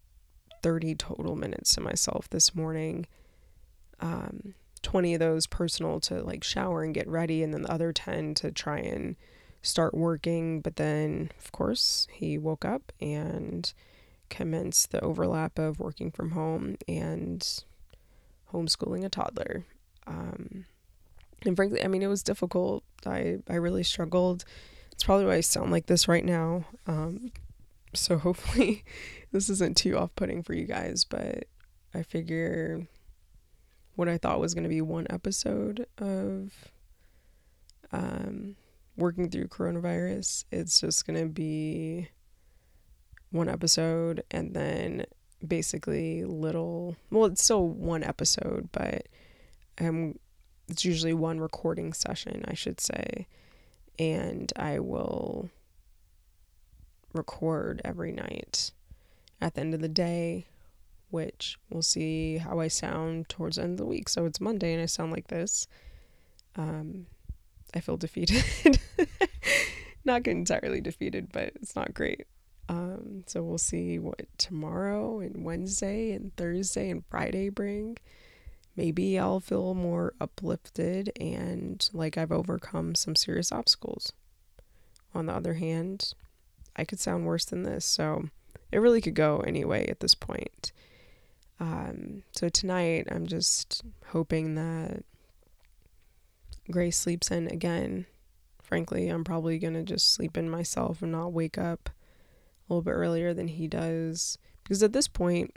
30 0.63 0.95
total 0.95 1.37
minutes 1.37 1.73
to 1.75 1.81
myself 1.81 2.29
this 2.29 2.53
morning. 2.53 3.07
Um, 4.01 4.55
20 4.81 5.15
of 5.15 5.19
those 5.19 5.47
personal 5.47 5.99
to 6.01 6.21
like 6.23 6.43
shower 6.43 6.83
and 6.83 6.93
get 6.93 7.07
ready, 7.07 7.43
and 7.43 7.53
then 7.53 7.63
the 7.63 7.71
other 7.71 7.91
10 7.91 8.33
to 8.35 8.51
try 8.51 8.77
and 8.77 9.15
start 9.61 9.93
working. 9.93 10.61
But 10.61 10.77
then, 10.77 11.31
of 11.37 11.51
course, 11.51 12.07
he 12.11 12.37
woke 12.37 12.65
up 12.65 12.91
and 13.01 13.71
commenced 14.29 14.91
the 14.91 15.01
overlap 15.01 15.57
of 15.59 15.79
working 15.79 16.11
from 16.11 16.31
home 16.31 16.77
and 16.87 17.45
homeschooling 18.53 19.03
a 19.03 19.09
toddler. 19.09 19.65
Um, 20.07 20.65
and 21.45 21.55
frankly, 21.55 21.83
I 21.83 21.87
mean, 21.87 22.01
it 22.01 22.07
was 22.07 22.23
difficult. 22.23 22.83
I, 23.05 23.37
I 23.49 23.55
really 23.55 23.83
struggled. 23.83 24.45
It's 24.91 25.03
probably 25.03 25.25
why 25.25 25.35
I 25.35 25.41
sound 25.41 25.71
like 25.71 25.85
this 25.85 26.07
right 26.07 26.25
now. 26.25 26.65
Um, 26.87 27.31
so 27.93 28.17
hopefully 28.17 28.83
this 29.31 29.49
isn't 29.49 29.77
too 29.77 29.97
off 29.97 30.15
putting 30.15 30.43
for 30.43 30.53
you 30.53 30.65
guys, 30.65 31.05
but 31.05 31.45
I 31.93 32.03
figure 32.03 32.87
what 33.99 34.07
I 34.07 34.17
thought 34.17 34.39
was 34.39 34.53
going 34.53 34.63
to 34.63 34.69
be 34.69 34.81
one 34.81 35.05
episode 35.09 35.85
of 35.97 36.53
um, 37.91 38.55
working 38.95 39.29
through 39.29 39.49
coronavirus, 39.49 40.45
it's 40.53 40.79
just 40.79 41.05
going 41.05 41.19
to 41.19 41.27
be 41.27 42.07
one 43.31 43.49
episode 43.49 44.23
and 44.31 44.53
then 44.53 45.05
basically 45.45 46.23
little 46.23 46.95
well 47.11 47.25
it's 47.25 47.43
still 47.43 47.65
one 47.65 48.03
episode 48.03 48.67
but 48.71 49.07
um 49.79 50.15
it's 50.67 50.83
usually 50.83 51.13
one 51.13 51.39
recording 51.39 51.93
session 51.93 52.43
I 52.47 52.53
should 52.53 52.79
say. 52.79 53.27
And 53.97 54.51
I 54.55 54.79
will 54.79 55.49
record 57.13 57.81
every 57.83 58.11
night 58.11 58.71
at 59.41 59.55
the 59.55 59.61
end 59.61 59.73
of 59.73 59.81
the 59.81 59.89
day 59.89 60.47
which 61.09 61.57
we'll 61.69 61.81
see 61.81 62.37
how 62.37 62.59
I 62.59 62.67
sound 62.67 63.29
towards 63.29 63.57
the 63.57 63.63
end 63.63 63.73
of 63.73 63.77
the 63.77 63.85
week 63.85 64.09
so 64.09 64.25
it's 64.25 64.41
Monday 64.41 64.73
and 64.73 64.81
I 64.81 64.85
sound 64.85 65.11
like 65.11 65.27
this 65.27 65.67
um 66.55 67.05
I 67.73 67.79
feel 67.79 67.97
defeated 67.97 68.43
not 70.05 70.27
entirely 70.27 70.81
defeated 70.81 71.29
but 71.31 71.53
it's 71.55 71.75
not 71.75 71.93
great 71.93 72.25
um, 72.69 73.23
so 73.25 73.41
we'll 73.41 73.57
see 73.57 73.97
what 73.97 74.27
tomorrow 74.37 75.19
and 75.19 75.43
Wednesday 75.43 76.11
and 76.11 76.33
Thursday 76.37 76.91
and 76.91 77.03
Friday 77.09 77.49
bring. 77.49 77.97
Maybe 78.75 79.17
I'll 79.17 79.39
feel 79.39 79.73
more 79.73 80.13
uplifted 80.21 81.11
and 81.19 81.89
like 81.91 82.15
I've 82.15 82.31
overcome 82.31 82.93
some 82.93 83.15
serious 83.15 83.51
obstacles. 83.51 84.13
On 85.15 85.25
the 85.25 85.33
other 85.33 85.55
hand, 85.55 86.13
I 86.75 86.85
could 86.85 86.99
sound 86.99 87.25
worse 87.25 87.43
than 87.43 87.63
this, 87.63 87.85
so 87.85 88.29
it 88.71 88.77
really 88.77 89.01
could 89.01 89.15
go 89.15 89.39
anyway 89.39 89.87
at 89.87 89.99
this 89.99 90.13
point. 90.13 90.71
Um, 91.59 92.23
so 92.31 92.49
tonight, 92.49 93.07
I'm 93.11 93.27
just 93.27 93.83
hoping 94.07 94.55
that 94.55 95.03
Grace 96.71 96.97
sleeps 96.97 97.31
in 97.31 97.47
again. 97.47 98.05
Frankly, 98.61 99.09
I'm 99.09 99.23
probably 99.23 99.57
gonna 99.57 99.83
just 99.83 100.13
sleep 100.13 100.37
in 100.37 100.49
myself 100.49 101.01
and 101.01 101.11
not 101.11 101.33
wake 101.33 101.57
up 101.57 101.89
a 101.89 102.73
little 102.73 102.83
bit 102.83 102.91
earlier 102.91 103.33
than 103.33 103.47
he 103.47 103.67
does. 103.67 104.37
Because 104.63 104.83
at 104.83 104.93
this 104.93 105.07
point, 105.07 105.55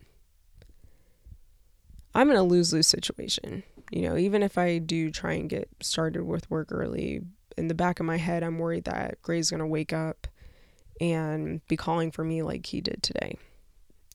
I'm 2.15 2.31
in 2.31 2.37
a 2.37 2.43
lose 2.43 2.73
lose 2.73 2.87
situation. 2.87 3.63
You 3.91 4.09
know, 4.09 4.17
even 4.17 4.43
if 4.43 4.57
I 4.57 4.79
do 4.79 5.11
try 5.11 5.35
and 5.35 5.51
get 5.51 5.69
started 5.81 6.25
with 6.25 6.51
work 6.51 6.69
early, 6.71 7.21
in 7.57 7.69
the 7.69 7.75
back 7.75 8.01
of 8.01 8.07
my 8.07 8.17
head, 8.17 8.43
I'm 8.43 8.59
worried 8.59 8.85
that 8.85 9.21
Gray's 9.23 9.51
going 9.51 9.61
to 9.61 9.67
wake 9.67 9.93
up 9.93 10.27
and 11.01 11.67
be 11.69 11.77
calling 11.77 12.11
for 12.11 12.25
me 12.25 12.43
like 12.43 12.67
he 12.67 12.81
did 12.81 13.03
today. 13.03 13.37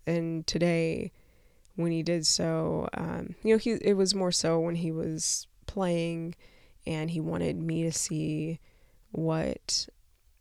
And 0.06 0.46
today, 0.48 1.12
when 1.78 1.92
he 1.92 2.04
did 2.04 2.26
so, 2.26 2.90
um, 2.94 3.36
you 3.44 3.54
know, 3.54 3.58
he 3.58 3.72
it 3.82 3.94
was 3.94 4.14
more 4.14 4.32
so 4.32 4.60
when 4.60 4.76
he 4.76 4.92
was 4.92 5.48
playing 5.68 6.36
and 6.86 7.12
he 7.12 7.22
wanted 7.22 7.56
me 7.56 7.84
to 7.84 7.92
see 7.92 8.60
what 9.12 9.88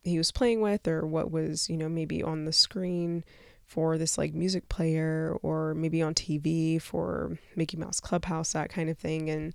he 0.02 0.16
was 0.16 0.32
playing 0.32 0.60
with 0.62 0.88
or 0.88 1.06
what 1.06 1.30
was, 1.30 1.68
you 1.68 1.76
know, 1.76 1.88
maybe 1.88 2.22
on 2.22 2.46
the 2.46 2.52
screen 2.52 3.22
for 3.66 3.98
this 3.98 4.16
like 4.16 4.32
music 4.32 4.68
player 4.68 5.36
or 5.42 5.74
maybe 5.74 6.00
on 6.00 6.14
TV 6.14 6.80
for 6.80 7.36
Mickey 7.54 7.76
Mouse 7.76 8.00
Clubhouse, 8.00 8.52
that 8.52 8.70
kind 8.70 8.88
of 8.88 8.96
thing. 8.96 9.28
And, 9.28 9.54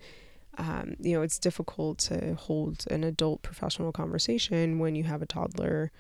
um, 0.58 0.96
you 1.00 1.16
know, 1.16 1.24
it's 1.24 1.40
difficult 1.40 1.98
to 2.00 2.36
hold 2.36 2.86
an 2.92 3.04
adult 3.04 3.42
professional 3.42 3.92
conversation 3.92 4.78
when 4.78 4.94
you 4.94 5.06
have 5.06 5.22
a 5.22 5.26
toddler 5.26 5.92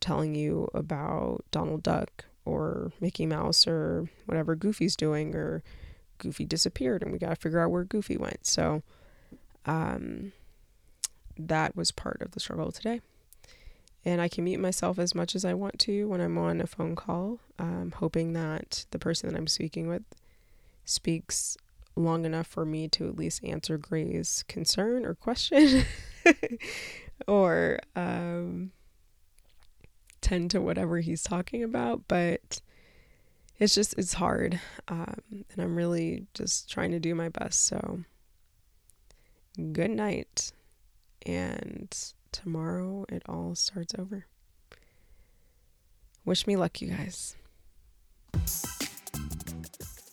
telling 0.00 0.34
you 0.34 0.68
about 0.74 1.44
Donald 1.50 1.82
Duck 1.82 2.24
or 2.48 2.92
Mickey 3.00 3.26
Mouse 3.26 3.66
or 3.66 4.08
whatever 4.26 4.54
Goofy's 4.54 4.96
doing 4.96 5.34
or 5.34 5.62
Goofy 6.18 6.44
disappeared 6.44 7.02
and 7.02 7.12
we 7.12 7.18
got 7.18 7.30
to 7.30 7.36
figure 7.36 7.60
out 7.60 7.70
where 7.70 7.84
Goofy 7.84 8.16
went. 8.16 8.46
So, 8.46 8.82
um, 9.66 10.32
that 11.36 11.76
was 11.76 11.90
part 11.90 12.20
of 12.20 12.32
the 12.32 12.40
struggle 12.40 12.72
today 12.72 13.00
and 14.04 14.20
I 14.20 14.28
can 14.28 14.44
mute 14.44 14.60
myself 14.60 14.98
as 14.98 15.14
much 15.14 15.34
as 15.34 15.44
I 15.44 15.54
want 15.54 15.78
to 15.80 16.08
when 16.08 16.20
I'm 16.20 16.38
on 16.38 16.60
a 16.60 16.66
phone 16.66 16.96
call, 16.96 17.40
um, 17.58 17.92
hoping 17.96 18.32
that 18.32 18.86
the 18.90 18.98
person 18.98 19.28
that 19.28 19.36
I'm 19.36 19.46
speaking 19.46 19.88
with 19.88 20.02
speaks 20.84 21.56
long 21.96 22.24
enough 22.24 22.46
for 22.46 22.64
me 22.64 22.88
to 22.88 23.08
at 23.08 23.16
least 23.16 23.44
answer 23.44 23.76
Gray's 23.76 24.44
concern 24.48 25.04
or 25.04 25.14
question 25.14 25.84
or 27.28 27.80
um, 27.96 28.70
tend 30.28 30.50
to 30.50 30.60
whatever 30.60 31.00
he's 31.00 31.22
talking 31.22 31.62
about. 31.62 32.02
But 32.06 32.60
it's 33.58 33.74
just, 33.74 33.98
it's 33.98 34.14
hard. 34.14 34.60
Um, 34.88 35.16
and 35.30 35.58
I'm 35.58 35.74
really 35.74 36.26
just 36.34 36.70
trying 36.70 36.90
to 36.90 37.00
do 37.00 37.14
my 37.14 37.28
best. 37.30 37.64
So, 37.64 38.00
good 39.72 39.90
night. 39.90 40.52
And 41.24 41.94
tomorrow 42.30 43.06
it 43.08 43.22
all 43.28 43.54
starts 43.54 43.94
over. 43.98 44.26
Wish 46.24 46.46
me 46.46 46.56
luck, 46.56 46.82
you 46.82 46.88
guys. 46.88 47.34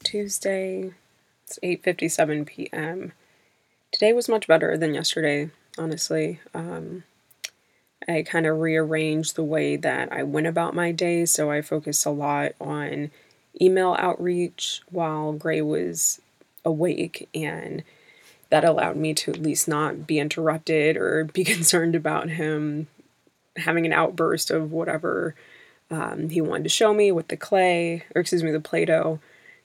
Tuesday, 0.04 0.94
it's 1.44 1.60
8:57 1.62 2.46
p.m. 2.46 3.12
Today 3.92 4.14
was 4.14 4.30
much 4.30 4.48
better 4.48 4.78
than 4.78 4.94
yesterday, 4.94 5.52
honestly. 5.78 6.40
Um, 6.54 7.04
I 8.08 8.24
kind 8.24 8.46
of 8.46 8.60
rearranged 8.60 9.36
the 9.36 9.44
way 9.44 9.78
that 9.78 10.12
I 10.12 10.24
went 10.24 10.48
about 10.48 10.76
my 10.76 10.92
day, 10.92 11.26
so 11.26 11.50
I 11.50 11.62
focused 11.62 12.06
a 12.06 12.12
lot 12.12 12.54
on 12.62 13.12
email 13.60 13.96
outreach 14.00 14.82
while 14.90 15.34
Gray 15.34 15.62
was 15.62 16.22
awake 16.64 17.30
and 17.34 17.84
that 18.50 18.64
allowed 18.64 18.96
me 18.96 19.14
to 19.14 19.32
at 19.32 19.42
least 19.42 19.68
not 19.68 20.06
be 20.06 20.20
interrupted 20.20 20.98
or 20.98 21.24
be 21.34 21.44
concerned 21.44 21.96
about 21.96 22.30
him 22.30 22.88
having 23.58 23.86
an 23.86 23.94
outburst 23.94 24.52
of 24.52 24.72
whatever 24.72 25.36
um, 25.90 26.30
he 26.30 26.42
wanted 26.42 26.64
to 26.64 26.70
show 26.70 26.94
me 26.94 27.12
with 27.12 27.28
the 27.28 27.38
clay, 27.38 28.04
or 28.14 28.22
excuse 28.22 28.44
me, 28.44 28.52
the 28.52 28.60
Play-Doh 28.60 29.20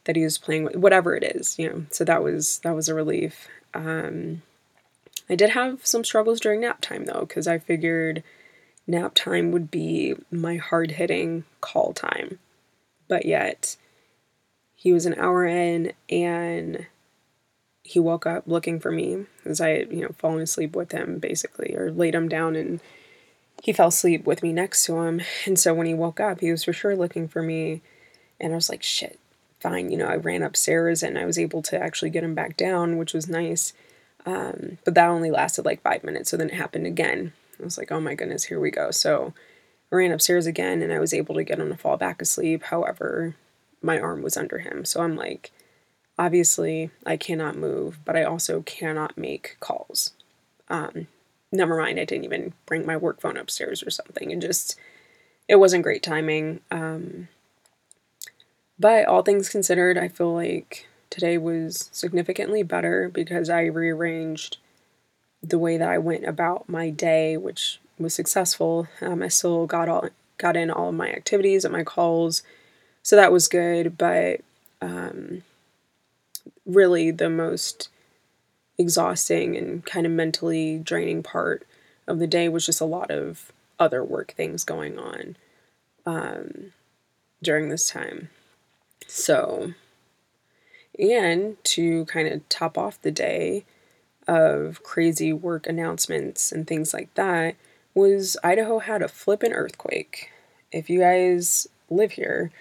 that 0.04 0.16
he 0.16 0.22
was 0.22 0.38
playing 0.38 0.64
with, 0.64 0.76
whatever 0.76 1.14
it 1.14 1.24
is, 1.24 1.58
you 1.58 1.68
know. 1.68 1.84
So 1.90 2.04
that 2.04 2.22
was 2.22 2.58
that 2.60 2.74
was 2.74 2.88
a 2.88 2.94
relief. 2.94 3.48
Um, 3.74 4.42
I 5.28 5.34
did 5.36 5.50
have 5.50 5.86
some 5.86 6.04
struggles 6.04 6.40
during 6.40 6.60
nap 6.60 6.80
time 6.80 7.04
though, 7.04 7.20
because 7.20 7.46
I 7.46 7.58
figured 7.58 8.22
nap 8.86 9.14
time 9.14 9.52
would 9.52 9.70
be 9.70 10.14
my 10.30 10.56
hard 10.56 10.92
hitting 10.92 11.44
call 11.60 11.92
time, 11.92 12.38
but 13.08 13.24
yet 13.26 13.76
he 14.74 14.92
was 14.92 15.06
an 15.06 15.14
hour 15.14 15.46
in 15.46 15.92
and 16.08 16.86
he 17.82 17.98
woke 17.98 18.26
up 18.26 18.44
looking 18.46 18.80
for 18.80 18.90
me 18.90 19.26
as 19.44 19.60
I 19.60 19.70
had, 19.70 19.92
you 19.92 20.02
know, 20.02 20.14
fallen 20.18 20.40
asleep 20.40 20.74
with 20.74 20.92
him 20.92 21.18
basically, 21.18 21.74
or 21.76 21.90
laid 21.90 22.14
him 22.14 22.28
down 22.28 22.56
and 22.56 22.80
he 23.62 23.72
fell 23.72 23.88
asleep 23.88 24.24
with 24.24 24.42
me 24.42 24.52
next 24.52 24.84
to 24.86 25.00
him. 25.02 25.20
And 25.46 25.58
so 25.58 25.74
when 25.74 25.86
he 25.86 25.94
woke 25.94 26.18
up, 26.18 26.40
he 26.40 26.50
was 26.50 26.64
for 26.64 26.72
sure 26.72 26.96
looking 26.96 27.28
for 27.28 27.42
me. 27.42 27.82
And 28.40 28.52
I 28.52 28.56
was 28.56 28.70
like, 28.70 28.82
shit, 28.82 29.18
fine. 29.60 29.90
You 29.90 29.98
know, 29.98 30.06
I 30.06 30.16
ran 30.16 30.42
upstairs 30.42 31.02
and 31.02 31.18
I 31.18 31.26
was 31.26 31.38
able 31.38 31.62
to 31.62 31.78
actually 31.78 32.10
get 32.10 32.24
him 32.24 32.34
back 32.34 32.56
down, 32.56 32.96
which 32.96 33.12
was 33.12 33.28
nice. 33.28 33.72
Um, 34.26 34.78
but 34.84 34.94
that 34.94 35.08
only 35.08 35.30
lasted 35.30 35.64
like 35.64 35.82
five 35.82 36.04
minutes. 36.04 36.30
So 36.30 36.36
then 36.36 36.50
it 36.50 36.54
happened 36.54 36.86
again. 36.86 37.32
I 37.58 37.64
was 37.64 37.78
like, 37.78 37.92
oh 37.92 38.00
my 38.00 38.14
goodness, 38.14 38.44
here 38.44 38.60
we 38.60 38.70
go. 38.70 38.90
So 38.90 39.34
I 39.90 39.96
ran 39.96 40.12
upstairs 40.12 40.46
again 40.46 40.82
and 40.82 40.92
I 40.92 40.98
was 40.98 41.14
able 41.14 41.34
to 41.34 41.44
get 41.44 41.58
him 41.58 41.68
to 41.68 41.76
fall 41.76 41.96
back 41.96 42.22
asleep. 42.22 42.64
However, 42.64 43.36
my 43.82 43.98
arm 43.98 44.22
was 44.22 44.36
under 44.36 44.58
him. 44.58 44.84
So 44.84 45.02
I'm 45.02 45.16
like, 45.16 45.50
obviously 46.18 46.90
I 47.06 47.16
cannot 47.16 47.56
move, 47.56 47.98
but 48.04 48.16
I 48.16 48.24
also 48.24 48.62
cannot 48.62 49.16
make 49.16 49.56
calls. 49.60 50.12
Um, 50.68 51.08
never 51.50 51.76
mind, 51.80 51.98
I 51.98 52.04
didn't 52.04 52.24
even 52.24 52.52
bring 52.66 52.86
my 52.86 52.96
work 52.96 53.20
phone 53.20 53.36
upstairs 53.36 53.82
or 53.82 53.90
something, 53.90 54.30
and 54.30 54.40
just 54.40 54.76
it 55.48 55.56
wasn't 55.56 55.82
great 55.82 56.02
timing. 56.02 56.60
Um, 56.70 57.28
but 58.78 59.06
all 59.06 59.22
things 59.22 59.48
considered, 59.48 59.98
I 59.98 60.08
feel 60.08 60.32
like 60.32 60.86
today 61.10 61.36
was 61.36 61.90
significantly 61.92 62.62
better 62.62 63.08
because 63.08 63.50
I 63.50 63.64
rearranged 63.64 64.58
the 65.42 65.58
way 65.58 65.76
that 65.76 65.88
I 65.88 65.98
went 65.98 66.24
about 66.24 66.68
my 66.68 66.90
day, 66.90 67.36
which 67.36 67.80
was 67.98 68.14
successful. 68.14 68.88
Um, 69.00 69.22
I 69.22 69.28
still 69.28 69.66
got 69.66 69.88
all 69.88 70.08
got 70.38 70.56
in 70.56 70.70
all 70.70 70.88
of 70.88 70.94
my 70.94 71.10
activities 71.10 71.64
and 71.64 71.72
my 71.72 71.84
calls, 71.84 72.42
so 73.02 73.16
that 73.16 73.32
was 73.32 73.48
good. 73.48 73.98
But 73.98 74.40
um, 74.80 75.42
really, 76.64 77.10
the 77.10 77.30
most 77.30 77.88
exhausting 78.78 79.56
and 79.56 79.84
kind 79.84 80.06
of 80.06 80.12
mentally 80.12 80.78
draining 80.78 81.22
part 81.22 81.66
of 82.06 82.18
the 82.18 82.26
day 82.26 82.48
was 82.48 82.64
just 82.64 82.80
a 82.80 82.86
lot 82.86 83.10
of 83.10 83.52
other 83.78 84.02
work 84.02 84.32
things 84.36 84.64
going 84.64 84.98
on 84.98 85.36
um, 86.06 86.72
during 87.42 87.68
this 87.68 87.88
time. 87.90 88.30
So, 89.06 89.74
and 91.00 91.56
to 91.64 92.04
kind 92.06 92.28
of 92.28 92.48
top 92.48 92.76
off 92.76 93.00
the 93.00 93.10
day 93.10 93.64
of 94.28 94.82
crazy 94.82 95.32
work 95.32 95.66
announcements 95.66 96.52
and 96.52 96.66
things 96.66 96.92
like 96.92 97.12
that, 97.14 97.56
was 97.94 98.36
Idaho 98.44 98.78
had 98.78 99.02
a 99.02 99.08
flippin' 99.08 99.52
earthquake. 99.52 100.30
If 100.70 100.88
you 100.88 101.00
guys 101.00 101.66
live 101.88 102.12
here, 102.12 102.52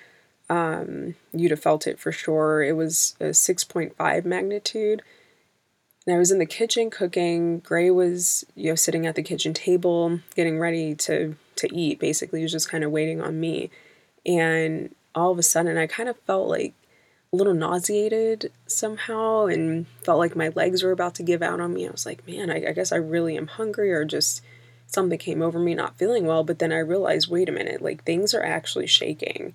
um, 0.49 1.15
you'd 1.31 1.51
have 1.51 1.61
felt 1.61 1.85
it 1.85 1.99
for 1.99 2.11
sure. 2.11 2.63
It 2.63 2.75
was 2.75 3.15
a 3.19 3.25
6.5 3.25 4.25
magnitude. 4.25 5.03
And 6.07 6.15
I 6.15 6.17
was 6.17 6.31
in 6.31 6.39
the 6.39 6.45
kitchen 6.45 6.89
cooking. 6.89 7.59
Gray 7.59 7.91
was, 7.91 8.45
you 8.55 8.71
know, 8.71 8.75
sitting 8.75 9.05
at 9.05 9.15
the 9.15 9.21
kitchen 9.21 9.53
table, 9.53 10.21
getting 10.35 10.57
ready 10.57 10.95
to 10.95 11.35
to 11.57 11.75
eat. 11.75 11.99
Basically, 11.99 12.39
he 12.39 12.43
was 12.43 12.53
just 12.53 12.69
kind 12.69 12.83
of 12.83 12.91
waiting 12.91 13.21
on 13.21 13.39
me. 13.39 13.69
And 14.25 14.95
all 15.13 15.31
of 15.31 15.37
a 15.37 15.43
sudden, 15.43 15.77
I 15.77 15.85
kind 15.85 16.09
of 16.09 16.17
felt 16.21 16.47
like 16.47 16.73
a 17.31 17.35
little 17.35 17.53
nauseated 17.53 18.51
somehow, 18.67 19.45
and 19.45 19.87
felt 20.03 20.19
like 20.19 20.35
my 20.35 20.49
legs 20.49 20.81
were 20.81 20.91
about 20.91 21.15
to 21.15 21.23
give 21.23 21.41
out 21.41 21.59
on 21.59 21.73
me. 21.73 21.87
I 21.87 21.91
was 21.91 22.05
like, 22.05 22.27
man, 22.27 22.49
I, 22.49 22.69
I 22.69 22.71
guess 22.73 22.91
I 22.91 22.97
really 22.97 23.37
am 23.37 23.47
hungry, 23.47 23.91
or 23.91 24.03
just 24.05 24.41
something 24.87 25.19
came 25.19 25.41
over 25.41 25.59
me 25.59 25.75
not 25.75 25.97
feeling 25.97 26.25
well. 26.25 26.43
But 26.43 26.59
then 26.59 26.71
I 26.71 26.79
realized, 26.79 27.29
wait 27.29 27.49
a 27.49 27.51
minute, 27.53 27.81
like 27.81 28.03
things 28.03 28.33
are 28.33 28.43
actually 28.43 28.87
shaking. 28.87 29.53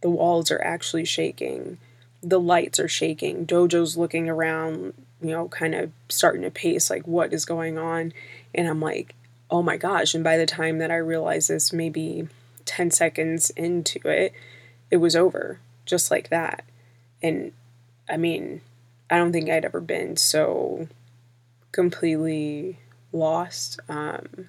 The 0.00 0.10
walls 0.10 0.50
are 0.50 0.62
actually 0.62 1.04
shaking. 1.04 1.78
The 2.22 2.40
lights 2.40 2.80
are 2.80 2.88
shaking. 2.88 3.46
Dojo's 3.46 3.96
looking 3.96 4.28
around, 4.28 4.94
you 5.20 5.30
know, 5.30 5.48
kind 5.48 5.74
of 5.74 5.92
starting 6.08 6.42
to 6.42 6.50
pace, 6.50 6.90
like, 6.90 7.06
what 7.06 7.32
is 7.32 7.44
going 7.44 7.78
on? 7.78 8.12
And 8.54 8.66
I'm 8.66 8.80
like, 8.80 9.14
oh 9.48 9.62
my 9.62 9.76
gosh. 9.76 10.14
And 10.14 10.24
by 10.24 10.36
the 10.36 10.46
time 10.46 10.78
that 10.78 10.90
I 10.90 10.96
realized 10.96 11.50
this, 11.50 11.72
maybe 11.72 12.28
10 12.64 12.90
seconds 12.90 13.50
into 13.50 14.00
it, 14.08 14.32
it 14.90 14.96
was 14.96 15.14
over, 15.14 15.60
just 15.86 16.10
like 16.10 16.28
that. 16.30 16.64
And 17.22 17.52
I 18.08 18.16
mean, 18.16 18.60
I 19.10 19.16
don't 19.16 19.32
think 19.32 19.48
I'd 19.48 19.64
ever 19.64 19.80
been 19.80 20.16
so 20.16 20.88
completely 21.70 22.78
lost. 23.12 23.80
Um, 23.88 24.48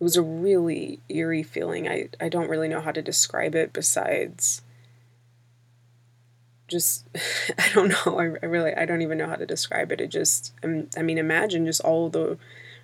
it 0.00 0.04
was 0.04 0.16
a 0.16 0.22
really 0.22 1.00
eerie 1.08 1.42
feeling. 1.42 1.88
I, 1.88 2.08
I 2.20 2.28
don't 2.28 2.48
really 2.48 2.68
know 2.68 2.80
how 2.80 2.92
to 2.92 3.02
describe 3.02 3.54
it 3.54 3.72
besides 3.72 4.62
just 6.70 7.06
I 7.58 7.68
don't 7.74 7.88
know. 7.88 8.18
I, 8.18 8.44
I 8.44 8.46
really 8.46 8.72
I 8.74 8.86
don't 8.86 9.02
even 9.02 9.18
know 9.18 9.28
how 9.28 9.36
to 9.36 9.44
describe 9.44 9.92
it. 9.92 10.00
It 10.00 10.08
just 10.08 10.54
I 10.64 11.02
mean 11.02 11.18
imagine 11.18 11.66
just 11.66 11.82
all 11.82 12.08
the 12.08 12.38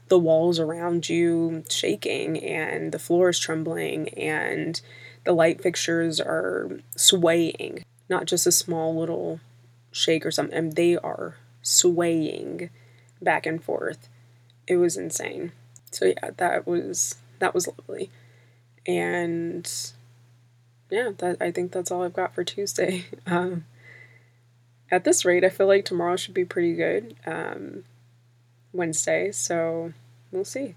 the 0.09 0.19
walls 0.19 0.59
around 0.59 1.09
you 1.09 1.65
shaking 1.69 2.43
and 2.45 2.93
the 2.93 2.99
floor 2.99 3.31
is 3.31 3.39
trembling 3.39 4.11
and 4.11 4.81
the 5.25 5.33
light 5.33 5.61
fixtures 5.63 6.21
are 6.21 6.81
swaying. 6.97 7.85
Not 8.09 8.27
just 8.27 8.47
a 8.47 8.53
small 8.53 8.97
little 8.97 9.41
shake 9.91 10.25
or 10.25 10.31
something. 10.31 10.57
And 10.57 10.77
They 10.77 10.97
are 10.97 11.37
swaying 11.63 12.71
back 13.21 13.47
and 13.47 13.63
forth. 13.63 14.09
It 14.67 14.77
was 14.77 14.97
insane. 14.97 15.53
So 15.91 16.07
yeah, 16.07 16.31
that 16.37 16.67
was 16.67 17.17
that 17.39 17.55
was 17.55 17.67
lovely. 17.67 18.11
And 18.87 19.71
yeah, 20.91 21.11
that 21.19 21.39
I 21.41 21.51
think 21.51 21.73
that's 21.73 21.91
all 21.91 22.03
I've 22.03 22.13
got 22.13 22.35
for 22.35 22.45
Tuesday. 22.45 23.07
Um, 23.27 23.65
at 24.89 25.03
this 25.03 25.25
rate, 25.25 25.43
I 25.43 25.49
feel 25.49 25.67
like 25.67 25.85
tomorrow 25.85 26.15
should 26.15 26.35
be 26.35 26.45
pretty 26.45 26.75
good. 26.75 27.17
Um, 27.27 27.83
Wednesday, 28.73 29.33
so 29.33 29.93
we'll 30.31 30.45
see. 30.45 30.77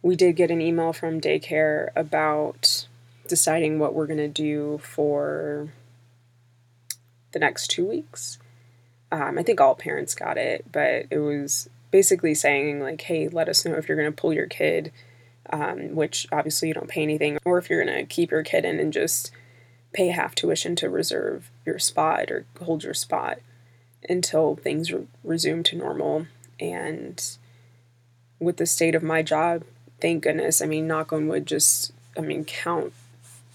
We 0.00 0.14
did 0.14 0.36
get 0.36 0.52
an 0.52 0.60
email 0.60 0.92
from 0.92 1.20
daycare 1.20 1.88
about 1.96 2.86
deciding 3.26 3.78
what 3.78 3.94
we're 3.94 4.06
to 4.06 4.28
do 4.28 4.78
for 4.78 5.72
the 7.32 7.38
next 7.38 7.68
two 7.68 7.86
weeks. 7.86 8.38
Um, 9.10 9.38
I 9.38 9.42
think 9.42 9.60
all 9.60 9.74
parents 9.74 10.14
got 10.14 10.36
it, 10.36 10.66
but 10.70 11.06
it 11.10 11.18
was 11.18 11.68
basically 11.90 12.34
saying 12.34 12.80
like, 12.80 13.00
"Hey, 13.02 13.28
let 13.28 13.48
us 13.48 13.64
know 13.64 13.74
if 13.74 13.88
you're 13.88 13.96
going 13.96 14.12
to 14.12 14.20
pull 14.20 14.32
your 14.32 14.46
kid," 14.46 14.92
um, 15.50 15.94
which 15.94 16.26
obviously 16.30 16.68
you 16.68 16.74
don't 16.74 16.88
pay 16.88 17.02
anything, 17.02 17.38
or 17.44 17.58
if 17.58 17.70
you're 17.70 17.84
going 17.84 17.96
to 17.98 18.04
keep 18.04 18.30
your 18.30 18.42
kid 18.42 18.64
in 18.64 18.78
and 18.78 18.92
just 18.92 19.30
pay 19.92 20.08
half 20.08 20.34
tuition 20.34 20.76
to 20.76 20.90
reserve 20.90 21.50
your 21.64 21.78
spot 21.78 22.30
or 22.30 22.44
hold 22.60 22.84
your 22.84 22.94
spot 22.94 23.38
until 24.08 24.56
things 24.56 24.92
re- 24.92 25.06
resume 25.24 25.62
to 25.62 25.76
normal. 25.76 26.26
And 26.60 27.22
with 28.38 28.58
the 28.58 28.66
state 28.66 28.94
of 28.94 29.02
my 29.02 29.22
job, 29.22 29.64
thank 30.00 30.24
goodness. 30.24 30.60
I 30.60 30.66
mean, 30.66 30.86
knock 30.86 31.12
on 31.12 31.28
wood. 31.28 31.46
Just 31.46 31.92
I 32.16 32.20
mean, 32.20 32.44
count 32.44 32.92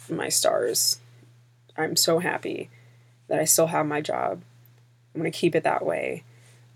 my 0.09 0.29
stars. 0.29 0.99
I'm 1.77 1.95
so 1.95 2.19
happy 2.19 2.69
that 3.33 3.41
I 3.41 3.45
still 3.45 3.65
have 3.65 3.87
my 3.87 3.99
job. 3.99 4.43
I'm 5.15 5.21
going 5.21 5.31
to 5.31 5.35
keep 5.35 5.55
it 5.55 5.63
that 5.63 5.83
way 5.83 6.23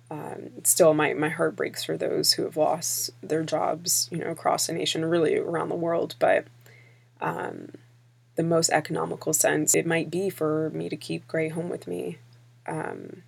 um, 0.10 0.52
still 0.63 0.93
my, 0.93 1.13
my 1.13 1.30
heart 1.30 1.56
breaks 1.56 1.84
for 1.84 1.98
those 1.98 2.34
who 2.34 2.43
have 2.43 2.56
lost 2.56 3.12
their 3.22 3.43
jobs, 3.43 4.08
you 4.12 4.20
know, 4.20 4.30
across 4.30 4.67
the 4.67 4.74
nation, 4.74 5.04
really 5.04 5.38
around 5.38 5.70
the 5.70 5.76
world. 5.76 6.15
But 6.20 6.46
um, 7.20 7.74
the 8.36 8.43
most 8.43 8.70
economical 8.70 9.34
sense 9.34 9.76
it 9.76 9.86
might 9.86 10.10
be 10.10 10.30
for 10.30 10.70
me 10.70 10.88
to 10.88 10.96
keep 10.96 11.28
Gray 11.28 11.50
home 11.50 11.70
with 11.70 11.88
me. 11.88 12.20
Um, 12.65 13.24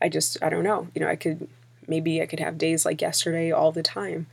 I 0.00 0.08
just, 0.08 0.36
I 0.42 0.48
don't 0.48 0.64
know. 0.64 0.88
You 0.94 1.00
know, 1.00 1.08
I 1.08 1.16
could, 1.16 1.48
maybe 1.88 2.22
I 2.22 2.26
could 2.26 2.40
have 2.40 2.58
days 2.58 2.84
like 2.84 3.00
yesterday 3.00 3.50
all 3.50 3.72
the 3.72 3.82
time. 3.82 4.26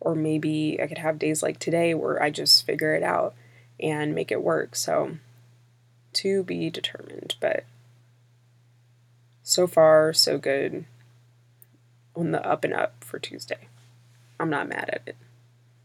Or 0.00 0.14
maybe 0.14 0.78
I 0.80 0.86
could 0.86 0.98
have 0.98 1.18
days 1.18 1.42
like 1.42 1.58
today 1.58 1.94
where 1.94 2.22
I 2.22 2.30
just 2.30 2.64
figure 2.64 2.94
it 2.94 3.02
out 3.02 3.34
and 3.80 4.14
make 4.14 4.30
it 4.30 4.42
work. 4.42 4.76
So 4.76 5.16
to 6.16 6.42
be 6.42 6.70
determined. 6.70 7.36
But 7.40 7.64
so 9.42 9.66
far, 9.66 10.12
so 10.12 10.38
good 10.38 10.86
on 12.14 12.30
the 12.30 12.44
up 12.46 12.64
and 12.64 12.72
up 12.72 13.04
for 13.04 13.18
Tuesday. 13.18 13.68
I'm 14.40 14.50
not 14.50 14.68
mad 14.68 14.90
at 14.92 15.02
it. 15.06 15.16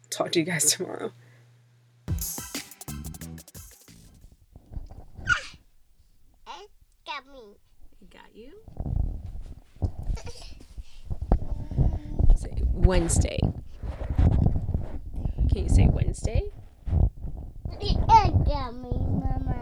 Talk 0.10 0.32
to 0.34 0.40
you 0.40 0.46
guys 0.46 0.72
tomorrow. 0.72 1.12
got 7.06 7.32
me. 7.32 7.58
It 8.02 8.10
got 8.10 8.34
you? 8.34 8.54
say 12.36 12.54
Wednesday. 12.74 13.40
Can 15.52 15.64
you 15.64 15.70
say 15.70 15.88
Wednesday? 15.88 16.44
It 17.80 17.98
got 18.08 18.74
me, 18.76 18.92
Mama. 18.92 19.61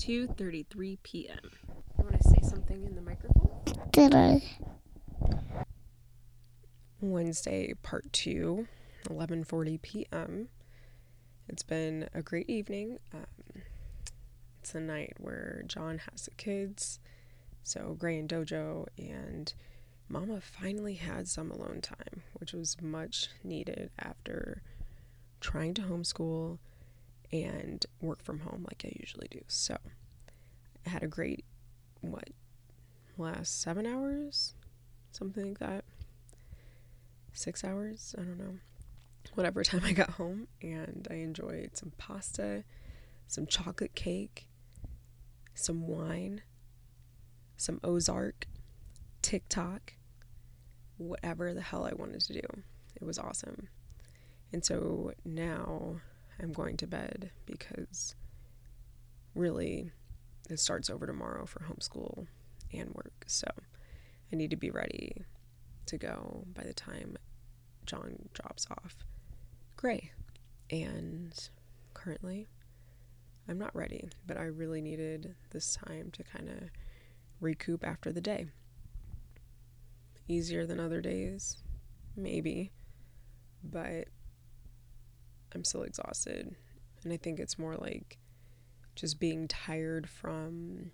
2:33 0.00 0.98
p.m. 1.02 1.38
You 1.98 2.04
want 2.04 2.20
to 2.20 2.28
say 2.28 2.38
something 2.42 2.84
in 2.84 2.94
the 2.94 3.02
microphone? 3.02 3.50
Did 3.90 4.14
I? 4.14 4.42
Wednesday, 7.00 7.74
part 7.82 8.12
2, 8.12 8.66
11:40 9.08 9.82
p.m. 9.82 10.48
It's 11.48 11.62
been 11.62 12.08
a 12.14 12.22
great 12.22 12.48
evening. 12.48 12.98
Um, 13.12 13.62
it's 14.60 14.74
a 14.74 14.80
night 14.80 15.14
where 15.18 15.62
John 15.66 15.98
has 16.10 16.24
the 16.24 16.30
kids, 16.32 16.98
so 17.62 17.94
Gray 17.98 18.18
and 18.18 18.28
Dojo 18.28 18.86
and 18.98 19.52
Mama 20.08 20.40
finally 20.40 20.94
had 20.94 21.28
some 21.28 21.50
alone 21.50 21.80
time, 21.82 22.22
which 22.34 22.52
was 22.52 22.80
much 22.80 23.28
needed 23.42 23.90
after 23.98 24.62
trying 25.40 25.74
to 25.74 25.82
homeschool 25.82 26.58
and 27.34 27.84
work 28.00 28.22
from 28.22 28.40
home 28.40 28.64
like 28.68 28.84
I 28.86 28.92
usually 29.00 29.26
do. 29.28 29.40
So 29.48 29.76
I 30.86 30.88
had 30.88 31.02
a 31.02 31.08
great, 31.08 31.44
what, 32.00 32.30
last 33.18 33.60
seven 33.60 33.86
hours? 33.86 34.54
Something 35.10 35.48
like 35.48 35.58
that. 35.58 35.84
Six 37.32 37.64
hours? 37.64 38.14
I 38.16 38.22
don't 38.22 38.38
know. 38.38 38.58
Whatever 39.34 39.64
time 39.64 39.82
I 39.84 39.92
got 39.92 40.10
home. 40.10 40.46
And 40.62 41.08
I 41.10 41.14
enjoyed 41.14 41.70
some 41.74 41.92
pasta, 41.98 42.62
some 43.26 43.46
chocolate 43.46 43.96
cake, 43.96 44.46
some 45.54 45.88
wine, 45.88 46.42
some 47.56 47.80
Ozark, 47.82 48.46
TikTok, 49.22 49.94
whatever 50.98 51.52
the 51.52 51.62
hell 51.62 51.84
I 51.84 51.94
wanted 51.94 52.20
to 52.20 52.32
do. 52.34 52.46
It 52.94 53.04
was 53.04 53.18
awesome. 53.18 53.68
And 54.52 54.64
so 54.64 55.10
now 55.24 55.96
I'm 56.40 56.52
going 56.52 56.76
to 56.78 56.86
bed 56.86 57.30
because 57.46 58.14
really 59.34 59.90
it 60.50 60.60
starts 60.60 60.90
over 60.90 61.06
tomorrow 61.06 61.46
for 61.46 61.60
homeschool 61.60 62.26
and 62.72 62.90
work. 62.94 63.24
So 63.26 63.48
I 64.32 64.36
need 64.36 64.50
to 64.50 64.56
be 64.56 64.70
ready 64.70 65.24
to 65.86 65.98
go 65.98 66.44
by 66.54 66.64
the 66.64 66.74
time 66.74 67.16
John 67.86 68.28
drops 68.32 68.66
off 68.70 68.96
Gray. 69.76 70.12
And 70.70 71.32
currently, 71.92 72.48
I'm 73.48 73.58
not 73.58 73.74
ready, 73.76 74.08
but 74.26 74.38
I 74.38 74.44
really 74.44 74.80
needed 74.80 75.34
this 75.50 75.74
time 75.74 76.10
to 76.12 76.22
kind 76.24 76.48
of 76.48 76.70
recoup 77.40 77.84
after 77.84 78.10
the 78.12 78.20
day. 78.20 78.46
Easier 80.26 80.64
than 80.64 80.80
other 80.80 81.02
days, 81.02 81.58
maybe, 82.16 82.72
but 83.62 84.08
I'm 85.54 85.64
still 85.64 85.82
exhausted. 85.82 86.54
And 87.02 87.12
I 87.12 87.16
think 87.16 87.38
it's 87.38 87.58
more 87.58 87.76
like 87.76 88.18
just 88.94 89.20
being 89.20 89.48
tired 89.48 90.08
from 90.08 90.90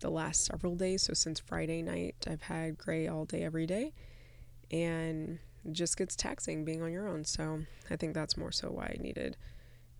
the 0.00 0.10
last 0.10 0.44
several 0.44 0.76
days. 0.76 1.02
So 1.02 1.14
since 1.14 1.40
Friday 1.40 1.82
night, 1.82 2.16
I've 2.28 2.42
had 2.42 2.78
gray 2.78 3.08
all 3.08 3.24
day, 3.24 3.42
every 3.42 3.66
day. 3.66 3.92
And 4.70 5.38
just 5.70 5.96
gets 5.96 6.16
taxing 6.16 6.64
being 6.64 6.82
on 6.82 6.92
your 6.92 7.08
own. 7.08 7.24
So 7.24 7.62
I 7.90 7.96
think 7.96 8.14
that's 8.14 8.36
more 8.36 8.52
so 8.52 8.68
why 8.68 8.94
I 8.98 9.00
needed 9.00 9.36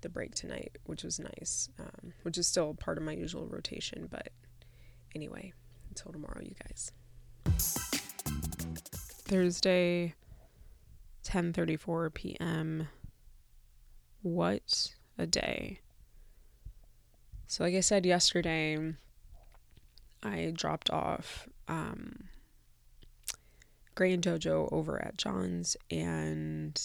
the 0.00 0.08
break 0.08 0.34
tonight, 0.34 0.78
which 0.84 1.04
was 1.04 1.20
nice, 1.20 1.68
um, 1.78 2.12
which 2.22 2.36
is 2.36 2.46
still 2.46 2.74
part 2.74 2.98
of 2.98 3.04
my 3.04 3.12
usual 3.12 3.46
rotation. 3.46 4.08
But 4.10 4.30
anyway, 5.14 5.52
until 5.88 6.12
tomorrow, 6.12 6.40
you 6.42 6.54
guys. 6.62 6.90
Thursday, 9.24 10.14
10:34 11.24 12.12
p.m. 12.12 12.88
What 14.22 14.92
a 15.18 15.26
day. 15.26 15.80
So 17.46 17.64
like 17.64 17.74
I 17.74 17.80
said 17.80 18.06
yesterday, 18.06 18.94
I 20.22 20.52
dropped 20.54 20.90
off 20.90 21.48
um, 21.68 22.28
Gray 23.94 24.12
and 24.12 24.22
Dojo 24.22 24.68
over 24.72 25.02
at 25.04 25.16
John's 25.16 25.76
and 25.90 26.80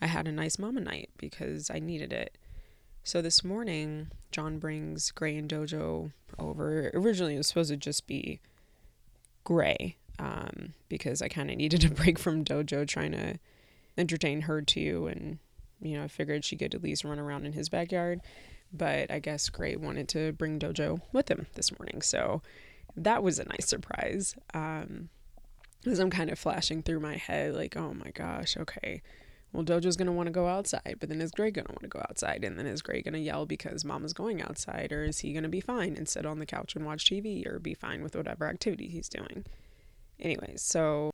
I 0.00 0.06
had 0.06 0.26
a 0.26 0.32
nice 0.32 0.58
mama 0.58 0.80
night 0.80 1.10
because 1.18 1.70
I 1.70 1.78
needed 1.78 2.12
it. 2.12 2.36
So 3.04 3.20
this 3.20 3.44
morning, 3.44 4.08
John 4.32 4.58
brings 4.58 5.10
Gray 5.10 5.36
and 5.36 5.48
Dojo 5.48 6.12
over. 6.38 6.90
Originally, 6.94 7.34
it 7.34 7.38
was 7.38 7.46
supposed 7.46 7.70
to 7.70 7.76
just 7.76 8.06
be 8.06 8.40
Gray 9.44 9.96
um, 10.18 10.74
because 10.88 11.20
I 11.20 11.28
kind 11.28 11.50
of 11.50 11.56
needed 11.56 11.84
a 11.84 11.90
break 11.90 12.18
from 12.18 12.44
Dojo 12.44 12.86
trying 12.88 13.12
to 13.12 13.38
entertain 13.96 14.42
her 14.42 14.62
too. 14.62 15.06
And, 15.06 15.38
you 15.84 15.96
know, 15.96 16.04
I 16.04 16.08
figured 16.08 16.44
she 16.44 16.56
could 16.56 16.74
at 16.74 16.82
least 16.82 17.04
run 17.04 17.18
around 17.18 17.46
in 17.46 17.52
his 17.52 17.68
backyard. 17.68 18.20
But 18.72 19.10
I 19.10 19.20
guess 19.20 19.48
Gray 19.50 19.76
wanted 19.76 20.08
to 20.10 20.32
bring 20.32 20.58
Dojo 20.58 21.00
with 21.12 21.30
him 21.30 21.46
this 21.54 21.78
morning. 21.78 22.02
So 22.02 22.42
that 22.96 23.22
was 23.22 23.38
a 23.38 23.44
nice 23.44 23.68
surprise. 23.68 24.34
Um, 24.52 25.10
as 25.86 25.98
I'm 25.98 26.10
kind 26.10 26.30
of 26.30 26.38
flashing 26.38 26.82
through 26.82 27.00
my 27.00 27.16
head, 27.16 27.54
like, 27.54 27.76
oh 27.76 27.94
my 27.94 28.10
gosh, 28.10 28.56
okay, 28.56 29.02
well, 29.54 29.62
Dojo's 29.62 29.96
gonna 29.96 30.12
want 30.12 30.26
to 30.26 30.32
go 30.32 30.48
outside, 30.48 30.96
but 30.98 31.08
then 31.08 31.20
is 31.20 31.30
Gray 31.30 31.52
gonna 31.52 31.68
want 31.68 31.82
to 31.82 31.88
go 31.88 32.00
outside? 32.00 32.42
And 32.42 32.58
then 32.58 32.66
is 32.66 32.82
Gray 32.82 33.02
gonna 33.02 33.18
yell 33.18 33.46
because 33.46 33.84
Mama's 33.84 34.12
going 34.12 34.42
outside, 34.42 34.90
or 34.90 35.04
is 35.04 35.20
he 35.20 35.32
gonna 35.32 35.48
be 35.48 35.60
fine 35.60 35.94
and 35.96 36.08
sit 36.08 36.26
on 36.26 36.40
the 36.40 36.46
couch 36.46 36.74
and 36.74 36.84
watch 36.84 37.04
TV, 37.08 37.46
or 37.46 37.60
be 37.60 37.72
fine 37.72 38.02
with 38.02 38.16
whatever 38.16 38.48
activity 38.48 38.88
he's 38.88 39.08
doing? 39.08 39.44
Anyways, 40.18 40.60
so 40.60 41.12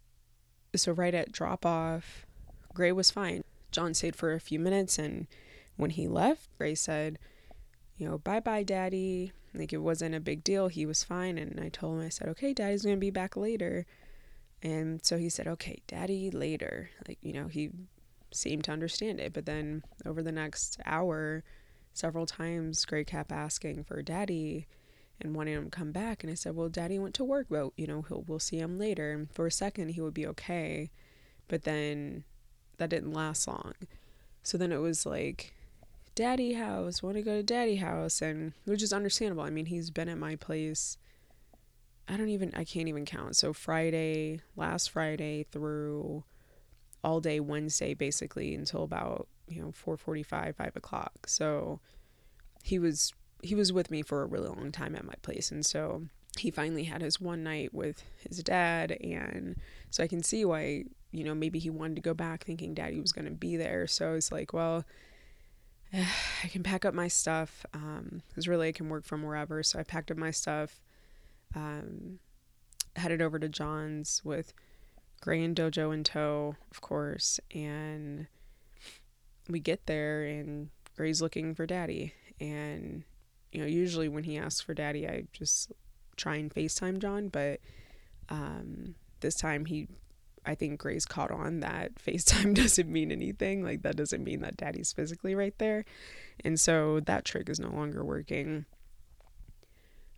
so 0.74 0.92
right 0.92 1.14
at 1.14 1.32
drop 1.32 1.66
off, 1.66 2.24
Gray 2.72 2.92
was 2.92 3.10
fine. 3.10 3.42
John 3.70 3.94
stayed 3.94 4.16
for 4.16 4.32
a 4.32 4.40
few 4.40 4.58
minutes, 4.58 4.98
and 4.98 5.26
when 5.76 5.90
he 5.90 6.08
left, 6.08 6.48
Gray 6.58 6.74
said, 6.74 7.18
"You 7.96 8.08
know, 8.08 8.18
bye 8.18 8.40
bye, 8.40 8.62
Daddy." 8.62 9.32
Like 9.54 9.72
it 9.72 9.78
wasn't 9.78 10.14
a 10.14 10.20
big 10.20 10.44
deal. 10.44 10.68
He 10.68 10.86
was 10.86 11.02
fine, 11.02 11.36
and 11.38 11.58
I 11.60 11.68
told 11.70 11.98
him, 11.98 12.06
I 12.06 12.10
said, 12.10 12.28
"Okay, 12.28 12.52
Daddy's 12.54 12.84
gonna 12.84 12.96
be 12.96 13.10
back 13.10 13.36
later." 13.36 13.86
And 14.62 15.04
so 15.04 15.18
he 15.18 15.28
said, 15.28 15.46
"Okay, 15.48 15.82
Daddy, 15.86 16.30
later." 16.30 16.90
Like 17.08 17.18
you 17.22 17.32
know, 17.32 17.48
he 17.48 17.70
seemed 18.32 18.64
to 18.64 18.72
understand 18.72 19.20
it. 19.20 19.32
But 19.32 19.46
then 19.46 19.82
over 20.06 20.22
the 20.22 20.32
next 20.32 20.80
hour, 20.86 21.44
several 21.92 22.26
times, 22.26 22.84
Gray 22.84 23.04
kept 23.04 23.32
asking 23.32 23.84
for 23.84 24.02
Daddy 24.02 24.66
and 25.20 25.34
wanting 25.34 25.54
him 25.54 25.64
to 25.64 25.70
come 25.70 25.92
back. 25.92 26.22
And 26.22 26.30
I 26.30 26.34
said, 26.34 26.56
Well, 26.56 26.68
Daddy 26.68 26.98
went 26.98 27.14
to 27.16 27.24
work, 27.24 27.46
but 27.50 27.70
you 27.76 27.86
know, 27.86 28.02
he'll, 28.02 28.24
we'll 28.26 28.38
see 28.38 28.58
him 28.58 28.78
later. 28.78 29.12
And 29.12 29.30
for 29.30 29.46
a 29.46 29.52
second, 29.52 29.90
he 29.90 30.00
would 30.00 30.14
be 30.14 30.26
okay. 30.28 30.90
But 31.48 31.64
then 31.64 32.24
that 32.80 32.90
didn't 32.90 33.12
last 33.12 33.46
long. 33.46 33.74
So 34.42 34.58
then 34.58 34.72
it 34.72 34.78
was 34.78 35.06
like, 35.06 35.54
Daddy 36.14 36.54
house, 36.54 37.02
want 37.02 37.16
to 37.16 37.22
go 37.22 37.36
to 37.36 37.42
Daddy 37.42 37.76
house. 37.76 38.20
And 38.20 38.52
which 38.64 38.82
is 38.82 38.92
understandable. 38.92 39.44
I 39.44 39.50
mean, 39.50 39.66
he's 39.66 39.90
been 39.90 40.08
at 40.08 40.18
my 40.18 40.34
place. 40.34 40.98
I 42.08 42.16
don't 42.16 42.30
even, 42.30 42.52
I 42.56 42.64
can't 42.64 42.88
even 42.88 43.04
count. 43.04 43.36
So 43.36 43.52
Friday, 43.52 44.40
last 44.56 44.90
Friday 44.90 45.44
through 45.52 46.24
all 47.02 47.20
day 47.20 47.40
Wednesday 47.40 47.94
basically 47.94 48.54
until 48.54 48.82
about 48.82 49.26
you 49.48 49.62
know 49.62 49.72
4:45 49.72 50.54
5 50.54 50.76
o'clock 50.76 51.26
so 51.26 51.80
he 52.62 52.78
was 52.78 53.12
he 53.42 53.54
was 53.54 53.72
with 53.72 53.90
me 53.90 54.02
for 54.02 54.22
a 54.22 54.26
really 54.26 54.48
long 54.48 54.70
time 54.70 54.94
at 54.94 55.04
my 55.04 55.14
place 55.22 55.50
and 55.50 55.64
so 55.64 56.02
he 56.38 56.50
finally 56.50 56.84
had 56.84 57.00
his 57.00 57.20
one 57.20 57.42
night 57.42 57.72
with 57.72 58.04
his 58.28 58.42
dad 58.42 58.92
and 59.02 59.56
so 59.88 60.04
I 60.04 60.08
can 60.08 60.22
see 60.22 60.44
why 60.44 60.84
you 61.12 61.24
know 61.24 61.34
maybe 61.34 61.58
he 61.58 61.70
wanted 61.70 61.96
to 61.96 62.02
go 62.02 62.14
back 62.14 62.44
thinking 62.44 62.74
daddy 62.74 63.00
was 63.00 63.12
going 63.12 63.24
to 63.24 63.30
be 63.30 63.56
there 63.56 63.86
so 63.86 64.14
it's 64.14 64.30
like 64.30 64.52
well 64.52 64.84
I 65.92 66.48
can 66.48 66.62
pack 66.62 66.84
up 66.84 66.94
my 66.94 67.08
stuff 67.08 67.64
because 67.72 68.46
um, 68.46 68.50
really 68.50 68.68
I 68.68 68.72
can 68.72 68.88
work 68.88 69.04
from 69.04 69.22
wherever 69.22 69.62
so 69.62 69.78
I 69.78 69.82
packed 69.82 70.10
up 70.10 70.16
my 70.16 70.30
stuff 70.30 70.80
um, 71.54 72.18
headed 72.96 73.22
over 73.22 73.38
to 73.38 73.48
John's 73.48 74.22
with 74.24 74.52
Gray 75.20 75.44
and 75.44 75.54
Dojo 75.56 75.92
in 75.92 76.04
tow, 76.04 76.56
of 76.70 76.80
course, 76.80 77.40
and 77.54 78.26
we 79.48 79.60
get 79.60 79.86
there 79.86 80.24
and 80.24 80.70
Gray's 80.96 81.20
looking 81.20 81.54
for 81.54 81.66
daddy. 81.66 82.14
And, 82.40 83.04
you 83.52 83.60
know, 83.60 83.66
usually 83.66 84.08
when 84.08 84.24
he 84.24 84.38
asks 84.38 84.60
for 84.60 84.74
daddy, 84.74 85.06
I 85.06 85.24
just 85.32 85.72
try 86.16 86.36
and 86.36 86.52
FaceTime 86.52 86.98
John, 86.98 87.28
but 87.28 87.60
um, 88.28 88.94
this 89.20 89.34
time 89.34 89.66
he, 89.66 89.88
I 90.44 90.54
think 90.54 90.80
Gray's 90.80 91.04
caught 91.04 91.30
on 91.30 91.60
that 91.60 91.94
FaceTime 92.06 92.54
doesn't 92.54 92.90
mean 92.90 93.12
anything. 93.12 93.62
Like, 93.62 93.82
that 93.82 93.96
doesn't 93.96 94.24
mean 94.24 94.40
that 94.40 94.56
daddy's 94.56 94.92
physically 94.92 95.34
right 95.34 95.56
there. 95.58 95.84
And 96.44 96.58
so 96.58 97.00
that 97.00 97.24
trick 97.24 97.48
is 97.48 97.60
no 97.60 97.70
longer 97.70 98.04
working. 98.04 98.66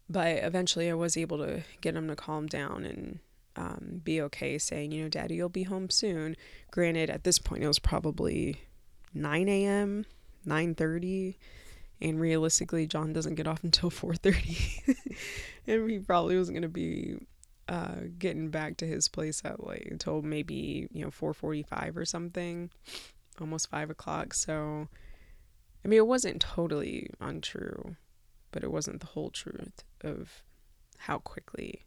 But 0.08 0.38
eventually 0.38 0.90
I 0.90 0.94
was 0.94 1.16
able 1.16 1.38
to 1.38 1.62
get 1.80 1.96
him 1.96 2.08
to 2.08 2.16
calm 2.16 2.46
down 2.46 2.85
and 2.85 3.18
um, 3.56 4.00
be 4.04 4.20
okay 4.22 4.58
saying, 4.58 4.92
you 4.92 5.02
know, 5.02 5.08
daddy, 5.08 5.37
you'll 5.37 5.48
be 5.48 5.64
home 5.64 5.90
soon. 5.90 6.37
Granted, 6.70 7.11
at 7.11 7.24
this 7.24 7.38
point, 7.38 7.62
it 7.62 7.68
was 7.68 7.78
probably 7.78 8.61
9 9.14 9.48
a.m., 9.48 10.06
9.30, 10.46 11.37
and 12.00 12.20
realistically, 12.20 12.87
John 12.87 13.12
doesn't 13.12 13.37
get 13.37 13.46
off 13.46 13.62
until 13.62 13.90
4.30. 13.90 15.16
and 15.66 15.90
he 15.90 15.98
probably 15.98 16.37
wasn't 16.37 16.56
going 16.56 16.62
to 16.62 16.68
be 16.68 17.16
uh, 17.68 18.01
getting 18.18 18.51
back 18.51 18.77
to 18.79 18.87
his 18.87 19.09
place 19.09 19.42
at 19.44 19.64
like 19.64 19.87
until 19.90 20.22
maybe, 20.22 20.88
you 20.92 21.05
know, 21.05 21.11
4.45 21.11 21.96
or 21.96 22.05
something, 22.05 22.70
almost 23.40 23.70
5 23.70 23.90
o'clock. 23.90 24.35
So, 24.35 24.88
I 25.85 25.88
mean, 25.88 25.98
it 25.98 26.07
wasn't 26.07 26.40
totally 26.40 27.11
untrue, 27.20 27.96
but 28.51 28.62
it 28.62 28.70
wasn't 28.70 29.01
the 29.01 29.07
whole 29.07 29.31
truth 29.31 29.85
of 30.03 30.42
how 30.98 31.18
quickly 31.18 31.83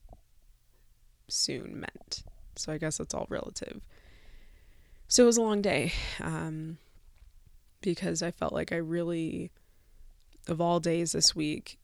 soon 1.28 1.80
meant. 1.80 2.24
So 2.56 2.72
I 2.72 2.78
guess 2.78 2.98
that's 2.98 3.14
all 3.14 3.28
relative. 3.30 3.82
So 5.08 5.24
it 5.24 5.28
was 5.28 5.38
a 5.38 5.42
long 5.42 5.62
day 5.62 5.94
um, 6.20 6.78
because 7.82 8.24
I 8.24 8.32
felt 8.32 8.54
like 8.54 8.72
I 8.72 8.78
really, 8.78 9.52
of 10.48 10.60
all 10.60 10.80
days 10.80 11.12
this 11.12 11.36
week, 11.36 11.78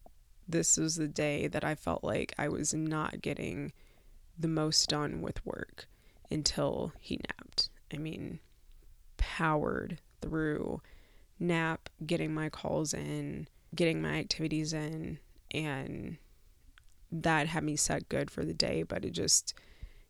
this 0.52 0.78
was 0.78 0.96
the 0.96 1.08
day 1.08 1.48
that 1.48 1.64
I 1.64 1.76
felt 1.76 2.04
like 2.04 2.34
I 2.38 2.50
was 2.50 2.74
not 2.74 3.22
getting 3.22 3.72
the 4.38 4.48
most 4.48 4.90
done 4.90 5.22
with 5.22 5.46
work 5.46 5.88
until 6.30 6.94
he 7.00 7.18
napped. 7.18 7.70
I 7.94 7.98
mean, 7.98 8.40
powered 9.18 10.00
through 10.22 10.82
nap, 11.40 11.90
getting 12.06 12.34
my 12.34 12.50
calls 12.50 12.94
in, 12.94 13.48
getting 13.76 14.02
my 14.02 14.14
activities 14.14 14.74
in, 14.74 15.20
and 15.52 16.18
that 17.12 17.48
had 17.48 17.64
me 17.64 17.76
set 17.76 18.10
good 18.10 18.32
for 18.32 18.46
the 18.46 18.54
day, 18.54 18.84
but 18.84 19.04
it 19.04 19.12
just 19.12 19.54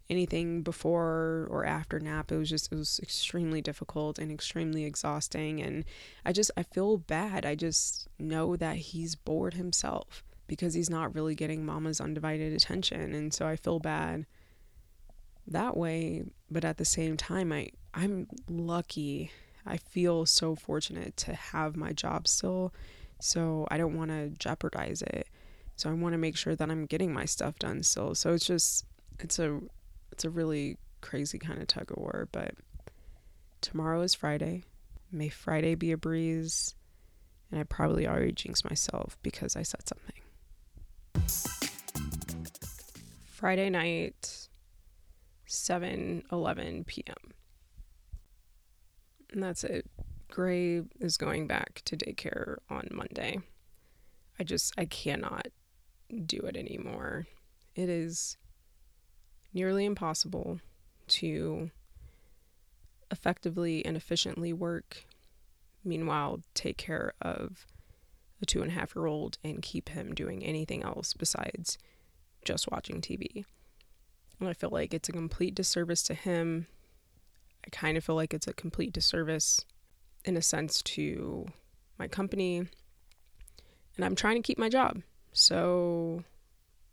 anything 0.10 0.62
before 0.62 1.48
or 1.50 1.66
after 1.66 1.98
nap 1.98 2.34
it 2.34 2.36
was 2.38 2.50
just 2.50 2.70
it 2.70 2.76
was 2.76 3.00
extremely 3.02 3.62
difficult 3.62 4.20
and 4.20 4.30
extremely 4.30 4.84
exhausting 4.84 5.62
and 5.62 5.86
I 6.26 6.34
just 6.34 6.52
I 6.58 6.64
feel 6.64 6.98
bad. 6.98 7.46
I 7.46 7.56
just 7.56 8.10
know 8.20 8.58
that 8.58 8.76
he's 8.76 9.16
bored 9.16 9.54
himself 9.54 10.22
because 10.52 10.74
he's 10.74 10.90
not 10.90 11.16
really 11.16 11.34
getting 11.34 11.66
mama's 11.66 12.02
undivided 12.02 12.52
attention. 12.52 13.16
And 13.16 13.34
so 13.34 13.48
I 13.48 13.56
feel 13.56 13.80
bad 13.80 14.26
that 15.48 15.78
way. 15.78 16.26
But 16.52 16.66
at 16.66 16.76
the 16.76 16.84
same 16.84 17.16
time, 17.16 17.54
I, 17.54 17.70
I'm 17.94 18.28
lucky. 18.50 19.32
I 19.66 19.78
feel 19.78 20.26
so 20.26 20.58
fortunate 20.58 21.16
to 21.16 21.34
have 21.36 21.78
my 21.78 21.94
job 21.94 22.28
still. 22.28 22.74
So 23.22 23.66
I 23.72 23.78
don't 23.78 23.96
want 23.96 24.12
to 24.12 24.28
jeopardize 24.32 25.02
it. 25.04 25.30
So 25.78 25.90
I 25.90 25.94
want 25.94 26.12
to 26.16 26.18
make 26.18 26.36
sure 26.36 26.54
that 26.54 26.70
I'm 26.70 26.86
getting 26.86 27.14
my 27.14 27.24
stuff 27.24 27.58
done 27.58 27.82
still. 27.82 28.14
So 28.14 28.34
it's 28.34 28.46
just, 28.46 28.86
it's 29.20 29.40
a, 29.40 29.58
it's 30.12 30.26
a 30.26 30.30
really 30.30 30.78
crazy 31.00 31.40
kind 31.40 31.62
of 31.62 31.68
tug 31.68 31.92
of 31.92 31.98
war. 31.98 32.28
But 32.34 32.56
tomorrow 33.62 34.02
is 34.02 34.14
Friday. 34.14 34.64
May 35.14 35.30
Friday 35.30 35.76
be 35.76 35.94
a 35.94 35.98
breeze. 35.98 36.76
And 37.50 37.62
I 37.62 37.64
probably 37.64 38.06
already 38.06 38.34
jinxed 38.34 38.70
myself 38.70 39.18
because 39.24 39.56
I 39.56 39.62
said 39.62 39.88
something. 39.88 40.21
Friday 43.26 43.70
night, 43.70 44.50
7 45.46 46.24
11 46.32 46.84
p.m. 46.86 47.34
And 49.32 49.42
that's 49.42 49.64
it. 49.64 49.90
Gray 50.30 50.84
is 51.00 51.18
going 51.18 51.48
back 51.48 51.82
to 51.86 51.98
daycare 51.98 52.58
on 52.70 52.88
Monday. 52.92 53.40
I 54.40 54.44
just, 54.44 54.74
I 54.78 54.86
cannot 54.86 55.48
do 56.26 56.38
it 56.40 56.56
anymore. 56.56 57.28
It 57.76 57.90
is 57.90 58.38
nearly 59.54 59.86
impossible 59.86 60.60
to 61.08 61.72
effectively 63.12 63.86
and 63.86 63.98
efficiently 63.98 64.54
work, 64.54 65.06
meanwhile, 65.84 66.42
take 66.54 66.78
care 66.78 67.14
of 67.22 67.66
a 68.42 68.46
two 68.46 68.62
and 68.62 68.72
a 68.72 68.74
half 68.74 68.96
year 68.96 69.06
old 69.06 69.38
and 69.44 69.62
keep 69.62 69.90
him 69.90 70.14
doing 70.14 70.44
anything 70.44 70.84
else 70.84 71.14
besides 71.14 71.78
just 72.44 72.70
watching 72.72 73.02
TV. 73.02 73.46
And 74.40 74.50
I 74.50 74.54
feel 74.54 74.70
like 74.72 74.94
it's 74.94 75.10
a 75.10 75.12
complete 75.12 75.56
disservice 75.56 76.02
to 76.04 76.14
him. 76.14 76.68
I 77.66 77.70
kind 77.70 77.98
of 77.98 78.04
feel 78.04 78.16
like 78.16 78.34
it's 78.34 78.48
a 78.48 78.54
complete 78.54 78.92
disservice 78.92 79.66
in 80.26 80.36
a 80.36 80.42
sense 80.42 80.82
to 80.82 81.46
my 82.00 82.08
company. 82.08 82.68
And 83.96 84.06
I'm 84.06 84.16
trying 84.16 84.36
to 84.36 84.42
keep 84.42 84.58
my 84.58 84.70
job. 84.70 85.02
So 85.34 86.24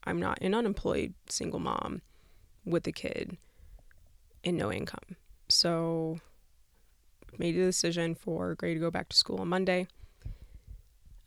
I'm 0.04 0.20
not 0.20 0.38
an 0.42 0.54
unemployed 0.54 1.14
single 1.28 1.60
mom 1.60 2.02
with 2.64 2.86
a 2.86 2.92
kid 2.92 3.36
and 4.44 4.56
no 4.56 4.70
income. 4.70 5.16
So 5.48 6.18
made 7.38 7.56
a 7.56 7.64
decision 7.64 8.14
for 8.14 8.54
Gray 8.54 8.74
to 8.74 8.80
go 8.80 8.90
back 8.90 9.08
to 9.08 9.16
school 9.16 9.40
on 9.40 9.48
Monday. 9.48 9.86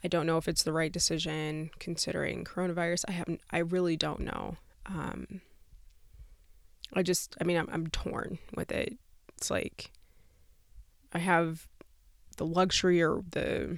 I 0.04 0.08
don't 0.08 0.26
know 0.26 0.38
if 0.38 0.48
it's 0.48 0.64
the 0.64 0.74
right 0.74 0.92
decision 0.92 1.70
considering 1.80 2.44
coronavirus. 2.44 3.06
I 3.08 3.12
haven't. 3.12 3.42
I 3.52 3.60
really 3.60 3.96
don't 3.96 4.22
know. 4.22 4.58
Um, 4.86 5.42
I 6.94 7.04
just. 7.04 7.36
I 7.40 7.44
mean, 7.44 7.58
I'm 7.58 7.70
I'm 7.72 7.88
torn 7.88 8.40
with 8.56 8.72
it. 8.72 8.98
It's 9.38 9.52
like 9.52 9.92
I 11.14 11.20
have 11.20 11.68
the 12.38 12.46
luxury 12.46 13.02
or 13.02 13.24
the 13.32 13.78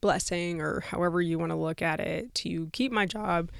blessing 0.00 0.60
or 0.60 0.80
however 0.80 1.20
you 1.20 1.38
want 1.38 1.50
to 1.50 1.56
look 1.56 1.82
at 1.82 2.00
it 2.00 2.34
to 2.34 2.68
keep 2.72 2.92
my 2.92 3.06
job, 3.06 3.50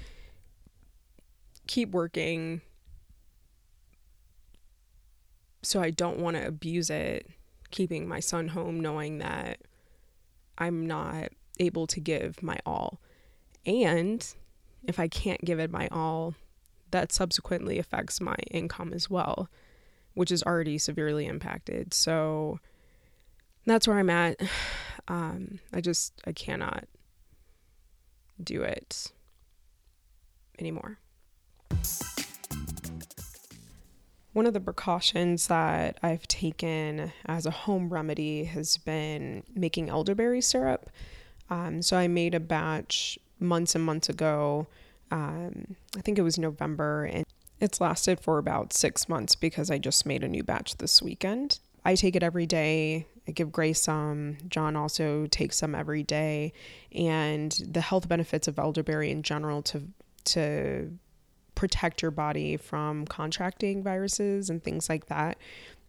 keep 1.67 1.91
working. 1.91 2.61
So 5.63 5.81
I 5.81 5.91
don't 5.91 6.19
want 6.19 6.37
to 6.37 6.47
abuse 6.47 6.91
it, 6.91 7.29
keeping 7.71 8.07
my 8.07 8.21
son 8.21 8.49
home, 8.49 8.79
knowing 8.79 9.19
that 9.19 9.59
I'm 10.59 10.87
not 10.87 11.29
able 11.59 11.87
to 11.89 12.01
give 12.01 12.43
my 12.43 12.59
all. 12.67 13.01
And 13.65 14.27
if 14.85 14.99
I 15.01 15.09
can't 15.09 15.45
give 15.45 15.59
it 15.59 15.71
my 15.71 15.89
all, 15.91 16.35
that 16.91 17.13
subsequently 17.13 17.79
affects 17.79 18.21
my 18.21 18.37
income 18.51 18.93
as 18.93 19.11
well, 19.11 19.49
which 20.15 20.31
is 20.31 20.43
already 20.43 20.79
severely 20.79 21.27
impacted. 21.27 21.93
So 21.93 22.61
that's 23.65 23.89
where 23.89 23.99
I'm 23.99 24.11
at. 24.11 24.41
Um, 25.09 25.61
I 25.73 25.81
just, 25.81 26.21
I 26.27 26.33
cannot 26.33 26.87
do 28.43 28.63
it 28.63 29.13
anymore. 30.59 30.99
One 34.37 34.47
of 34.47 34.53
the 34.53 34.61
precautions 34.61 35.47
that 35.47 35.99
I've 36.03 36.29
taken 36.29 37.11
as 37.25 37.47
a 37.47 37.51
home 37.51 37.89
remedy 37.89 38.45
has 38.45 38.77
been 38.77 39.43
making 39.55 39.89
elderberry 39.89 40.43
syrup. 40.43 40.91
Um, 41.49 41.81
so 41.81 41.97
I 41.97 42.07
made 42.07 42.35
a 42.35 42.39
batch 42.39 43.19
months 43.41 43.75
and 43.75 43.83
months 43.83 44.11
ago. 44.11 44.67
Um, 45.11 45.77
I 45.97 46.03
think 46.03 46.19
it 46.19 46.23
was 46.23 46.37
November, 46.39 47.07
and 47.07 47.25
it's 47.61 47.81
lasted 47.81 48.21
for 48.21 48.37
about 48.37 48.75
six 48.75 49.09
months 49.09 49.35
because 49.35 49.71
I 49.71 49.79
just 49.79 50.05
made 50.05 50.23
a 50.23 50.29
new 50.29 50.43
batch 50.43 50.77
this 50.77 51.01
weekend. 51.01 51.59
I 51.87 51.95
take 51.95 52.15
it 52.15 52.23
every 52.23 52.45
day. 52.45 53.07
I 53.27 53.31
give 53.31 53.51
Gray 53.51 53.73
some. 53.73 54.37
John 54.51 54.77
also 54.77 55.29
takes 55.29 55.57
some 55.57 55.75
every 55.75 56.03
day, 56.03 56.53
and 56.93 57.53
the 57.67 57.81
health 57.81 58.07
benefits 58.07 58.49
of 58.49 58.59
elderberry 58.59 59.11
in 59.11 59.23
general 59.23 59.63
to 59.63 59.85
to 60.25 60.91
protect 61.57 62.03
your 62.03 62.13
body 62.13 62.57
from 62.57 63.05
contracting 63.07 63.83
viruses 63.83 64.49
and 64.49 64.63
things 64.63 64.89
like 64.89 65.07
that 65.07 65.37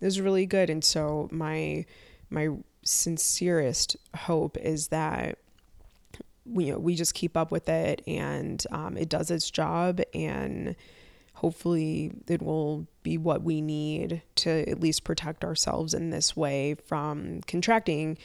is 0.02 0.20
really 0.20 0.48
good. 0.48 0.72
And 0.72 0.84
so 0.84 1.30
my 1.32 1.86
my 2.32 2.50
sincerest 2.84 3.96
hope 4.16 4.58
is 4.58 4.88
that 4.88 5.38
we 6.46 6.66
you 6.66 6.74
know, 6.74 6.80
we 6.80 6.96
just 6.96 7.14
keep 7.14 7.38
up 7.38 7.52
with 7.52 7.70
it 7.70 8.02
and 8.08 8.66
um, 8.72 8.98
it 8.98 9.10
does 9.10 9.30
its 9.30 9.52
job 9.52 10.02
and 10.14 10.76
hopefully 11.34 12.12
it 12.28 12.42
will 12.42 12.88
be 13.04 13.18
what 13.18 13.44
we 13.44 13.62
need 13.62 14.22
to 14.36 14.68
at 14.70 14.80
least 14.80 15.04
protect 15.04 15.44
ourselves 15.44 15.94
in 15.94 16.10
this 16.10 16.36
way 16.36 16.74
from 16.74 17.42
contracting 17.46 18.18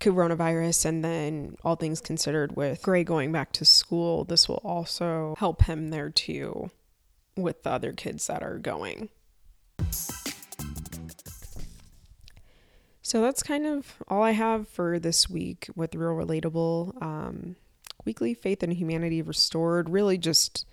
coronavirus 0.00 0.86
and 0.86 1.04
then 1.04 1.56
all 1.64 1.76
things 1.76 2.00
considered 2.00 2.56
with 2.56 2.82
Gray 2.82 3.04
going 3.04 3.32
back 3.32 3.52
to 3.52 3.64
school, 3.64 4.24
this 4.24 4.48
will 4.48 4.60
also 4.64 5.34
help 5.38 5.62
him 5.62 5.88
there 5.88 6.10
too 6.10 6.70
with 7.36 7.62
the 7.62 7.70
other 7.70 7.92
kids 7.92 8.26
that 8.26 8.42
are 8.42 8.58
going. 8.58 9.10
So 13.02 13.20
that's 13.20 13.42
kind 13.42 13.66
of 13.66 13.96
all 14.08 14.22
I 14.22 14.30
have 14.32 14.68
for 14.68 14.98
this 14.98 15.28
week 15.28 15.68
with 15.74 15.94
Real 15.94 16.12
Relatable. 16.12 17.02
Um, 17.02 17.56
weekly 18.04 18.34
Faith 18.34 18.62
and 18.62 18.72
Humanity 18.72 19.20
Restored. 19.20 19.88
Really 19.88 20.16
just 20.16 20.64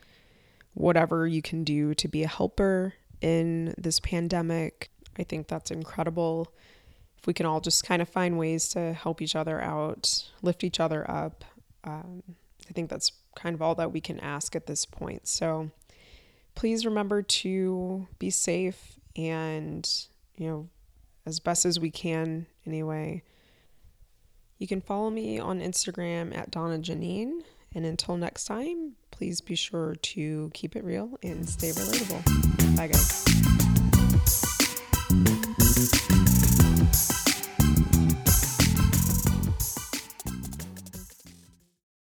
whatever 0.74 1.26
you 1.26 1.42
can 1.42 1.64
do 1.64 1.96
to 1.96 2.08
be 2.08 2.24
a 2.24 2.28
helper 2.28 2.94
in 3.22 3.74
this 3.78 4.00
pandemic. 4.00 4.92
I 5.18 5.24
think 5.24 5.48
that's 5.48 5.72
incredible 5.72 6.54
if 7.20 7.28
we 7.28 7.34
can 7.34 7.46
all 7.46 7.60
just 7.60 7.84
kind 7.84 8.02
of 8.02 8.10
find 8.10 8.38
ways 8.38 8.70
to 8.70 8.94
help 8.94 9.22
each 9.22 9.36
other 9.36 9.62
out, 9.62 10.30
lift 10.42 10.64
each 10.64 10.80
other 10.80 11.10
up, 11.10 11.44
um, 11.84 12.24
I 12.70 12.74
think 12.74 12.90
that's 12.90 13.12
kind 13.36 13.54
of 13.54 13.62
all 13.62 13.76
that 13.76 13.92
we 13.92 14.02
can 14.02 14.20
ask 14.20 14.56
at 14.56 14.68
this 14.68 14.86
point. 14.86 15.28
So 15.28 15.72
please 16.56 16.86
remember 16.86 17.22
to 17.22 18.08
be 18.20 18.30
safe 18.30 19.00
and, 19.16 19.90
you 20.36 20.48
know, 20.48 20.70
as 21.26 21.40
best 21.40 21.66
as 21.66 21.80
we 21.80 21.92
can 21.92 22.46
anyway. 22.66 23.24
You 24.58 24.68
can 24.68 24.82
follow 24.82 25.10
me 25.10 25.40
on 25.40 25.60
Instagram 25.60 26.36
at 26.36 26.52
Donna 26.52 26.80
Janine. 26.80 27.42
And 27.76 27.86
until 27.86 28.18
next 28.18 28.46
time, 28.46 28.94
please 29.12 29.42
be 29.42 29.56
sure 29.56 29.96
to 29.96 30.50
keep 30.54 30.76
it 30.76 30.84
real 30.84 31.20
and 31.22 31.48
stay 31.48 31.70
relatable. 31.72 32.76
Bye, 32.76 32.88
guys. 32.88 33.57